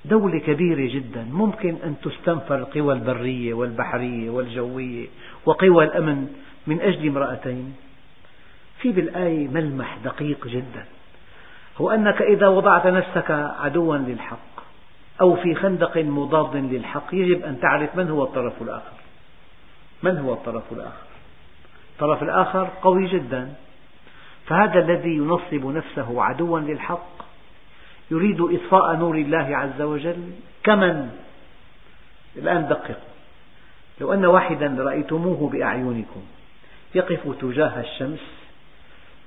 دولة 0.04 0.38
كبيرة 0.38 0.94
جدا. 0.94 1.26
ممكن 1.32 1.76
أن 1.84 1.94
تستنفر 2.02 2.54
القوى 2.54 2.94
البرية 2.94 3.54
والبحرية 3.54 4.30
والجوية 4.30 5.06
وقوى 5.46 5.84
الأمن 5.84 6.28
من 6.66 6.80
أجل 6.80 7.08
امرأتين. 7.08 7.74
في 8.80 8.92
بالآية 8.92 9.48
ملمح 9.48 9.98
دقيق 10.04 10.46
جدا. 10.46 10.84
هو 11.80 11.90
أنك 11.90 12.22
إذا 12.22 12.48
وضعت 12.48 12.86
نفسك 12.86 13.30
عدوا 13.30 13.96
للحق 13.96 14.38
أو 15.20 15.36
في 15.36 15.54
خندق 15.54 15.96
مضاد 15.96 16.56
للحق 16.56 17.06
يجب 17.12 17.42
أن 17.44 17.60
تعرف 17.60 17.96
من 17.96 18.10
هو 18.10 18.24
الطرف 18.24 18.62
الآخر. 18.62 18.98
من 20.02 20.18
هو 20.18 20.32
الطرف 20.32 20.72
الآخر؟ 20.72 21.06
الطرف 21.92 22.22
الآخر 22.22 22.68
قوي 22.82 23.06
جدا. 23.06 23.54
فهذا 24.46 24.78
الذي 24.78 25.16
ينصب 25.16 25.66
نفسه 25.66 26.22
عدوا 26.22 26.60
للحق 26.60 27.08
يريد 28.10 28.40
إطفاء 28.40 28.96
نور 28.96 29.14
الله 29.14 29.56
عز 29.56 29.82
وجل. 29.82 30.32
كمن؟ 30.64 31.10
الآن 32.36 32.68
دققوا. 32.68 33.08
لو 34.00 34.12
أن 34.12 34.24
واحدا 34.24 34.76
رأيتموه 34.78 35.50
بأعينكم 35.50 36.22
يقف 36.94 37.36
تجاه 37.40 37.80
الشمس 37.80 38.37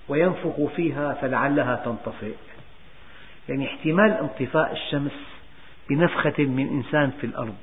وينفخ 0.07 0.65
فيها 0.75 1.13
فلعلها 1.13 1.75
تنطفئ. 1.85 2.33
يعني 3.49 3.67
احتمال 3.67 4.11
انطفاء 4.11 4.71
الشمس 4.71 5.11
بنفخة 5.89 6.43
من 6.43 6.67
إنسان 6.67 7.11
في 7.21 7.27
الأرض 7.27 7.55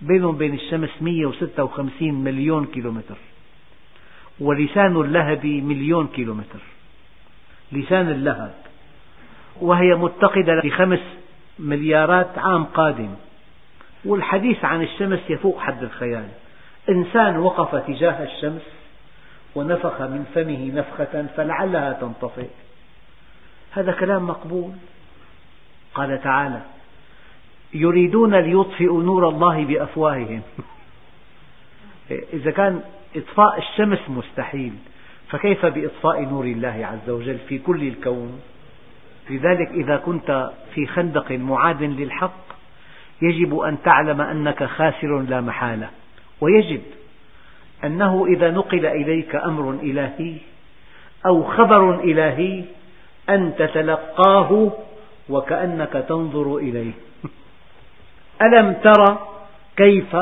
بينهم 0.00 0.36
بين 0.36 0.54
الشمس 0.54 0.90
156 1.00 2.14
مليون 2.14 2.66
كيلومتر. 2.66 3.16
ولسان 4.40 4.96
اللهب 4.96 5.46
مليون 5.46 6.06
كيلومتر. 6.06 6.60
لسان 7.72 8.08
اللهب. 8.10 8.54
وهي 9.60 9.94
متقدة 9.94 10.60
بخمس 10.64 11.00
مليارات 11.58 12.38
عام 12.38 12.64
قادم. 12.64 13.14
والحديث 14.04 14.64
عن 14.64 14.82
الشمس 14.82 15.20
يفوق 15.30 15.60
حد 15.60 15.82
الخيال. 15.82 16.28
إنسان 16.88 17.36
وقف 17.36 17.74
تجاه 17.86 18.24
الشمس 18.24 18.75
ونفخ 19.56 20.00
من 20.00 20.24
فمه 20.34 20.72
نفخة 20.74 21.26
فلعلها 21.36 21.92
تنطفئ. 21.92 22.48
هذا 23.72 23.92
كلام 23.92 24.26
مقبول. 24.26 24.72
قال 25.94 26.22
تعالى 26.22 26.60
يريدون 27.74 28.34
ليطفئوا 28.34 29.02
نور 29.02 29.28
الله 29.28 29.64
بأفواههم. 29.64 30.42
إذا 32.10 32.50
كان 32.50 32.82
إطفاء 33.16 33.58
الشمس 33.58 33.98
مستحيل 34.08 34.72
فكيف 35.30 35.66
بإطفاء 35.66 36.22
نور 36.22 36.44
الله 36.44 36.86
عز 36.92 37.10
وجل 37.10 37.38
في 37.48 37.58
كل 37.58 37.88
الكون؟ 37.88 38.40
لذلك 39.30 39.68
إذا 39.68 39.96
كنت 39.96 40.50
في 40.74 40.86
خندق 40.86 41.32
معاد 41.32 41.82
للحق 41.82 42.46
يجب 43.22 43.58
أن 43.58 43.82
تعلم 43.82 44.20
أنك 44.20 44.64
خاسر 44.64 45.18
لا 45.18 45.40
محالة 45.40 45.90
ويجب 46.40 46.82
أنه 47.84 48.26
إذا 48.26 48.50
نقل 48.50 48.86
إليك 48.86 49.36
أمر 49.36 49.70
إلهي 49.70 50.34
أو 51.26 51.44
خبر 51.44 52.00
إلهي 52.00 52.64
أن 53.30 53.54
تتلقاه 53.58 54.72
وكأنك 55.28 56.04
تنظر 56.08 56.56
إليه. 56.56 56.92
ألم 58.42 58.72
تر 58.72 59.18
كيف 59.76 60.16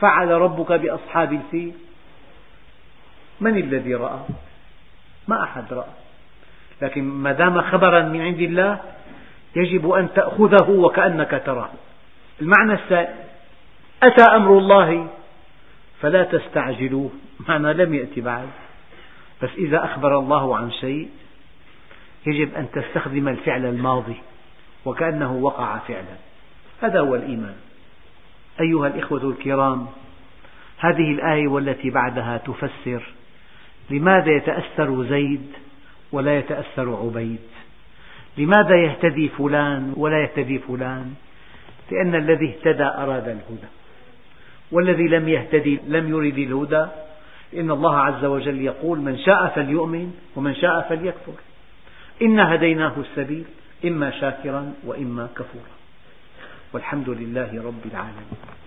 فعل 0.00 0.30
ربك 0.30 0.72
بأصحاب 0.72 1.32
الفيل؟ 1.32 1.72
من 3.40 3.56
الذي 3.56 3.94
رأى؟ 3.94 4.18
ما 5.28 5.42
أحد 5.42 5.64
رأى. 5.72 5.90
لكن 6.82 7.04
ما 7.04 7.32
دام 7.32 7.60
خبرا 7.60 8.02
من 8.02 8.20
عند 8.20 8.40
الله 8.40 8.80
يجب 9.56 9.90
أن 9.90 10.08
تأخذه 10.14 10.70
وكأنك 10.70 11.42
تراه. 11.46 11.70
المعنى 12.40 12.72
الثاني 12.72 13.08
أتى 14.02 14.22
أمر 14.36 14.58
الله 14.58 15.08
فلا 16.00 16.24
تستعجلوه 16.24 17.10
معنى 17.48 17.72
لم 17.72 17.94
يأتي 17.94 18.20
بعد. 18.20 18.48
بس 19.42 19.50
إذا 19.58 19.84
أخبر 19.84 20.18
الله 20.18 20.56
عن 20.56 20.70
شيء 20.70 21.08
يجب 22.26 22.54
أن 22.54 22.68
تستخدم 22.72 23.28
الفعل 23.28 23.66
الماضي 23.66 24.16
وكأنه 24.84 25.32
وقع 25.32 25.78
فعلا. 25.78 26.16
هذا 26.82 27.00
هو 27.00 27.14
الإيمان. 27.14 27.56
أيها 28.60 28.86
الإخوة 28.86 29.30
الكرام 29.30 29.86
هذه 30.78 31.12
الآية 31.12 31.48
والتي 31.48 31.90
بعدها 31.90 32.36
تفسر 32.36 33.02
لماذا 33.90 34.30
يتأثر 34.36 35.04
زيد 35.04 35.52
ولا 36.12 36.38
يتأثر 36.38 36.96
عبيد؟ 36.96 37.40
لماذا 38.38 38.76
يهتدي 38.76 39.28
فلان 39.28 39.92
ولا 39.96 40.22
يهتدي 40.22 40.58
فلان؟ 40.58 41.14
لأن 41.90 42.14
الذي 42.14 42.48
اهتدى 42.48 42.84
أراد 42.84 43.28
الهدى. 43.28 43.75
والذي 44.72 45.08
لم 45.08 45.28
يهتدي 45.28 45.80
لم 45.88 46.08
يرد 46.08 46.38
الهدى. 46.38 46.86
إن 47.56 47.70
الله 47.70 47.98
عز 47.98 48.24
وجل 48.24 48.60
يقول 48.60 48.98
من 48.98 49.18
شاء 49.18 49.48
فليؤمن 49.48 50.14
ومن 50.36 50.54
شاء 50.54 50.86
فليكفر. 50.88 51.32
إنا 52.22 52.54
هديناه 52.54 52.92
السبيل 52.98 53.44
إما 53.84 54.10
شاكرا 54.10 54.72
وإما 54.84 55.28
كفورا. 55.36 55.76
والحمد 56.72 57.08
لله 57.08 57.62
رب 57.62 57.82
العالمين. 57.92 58.65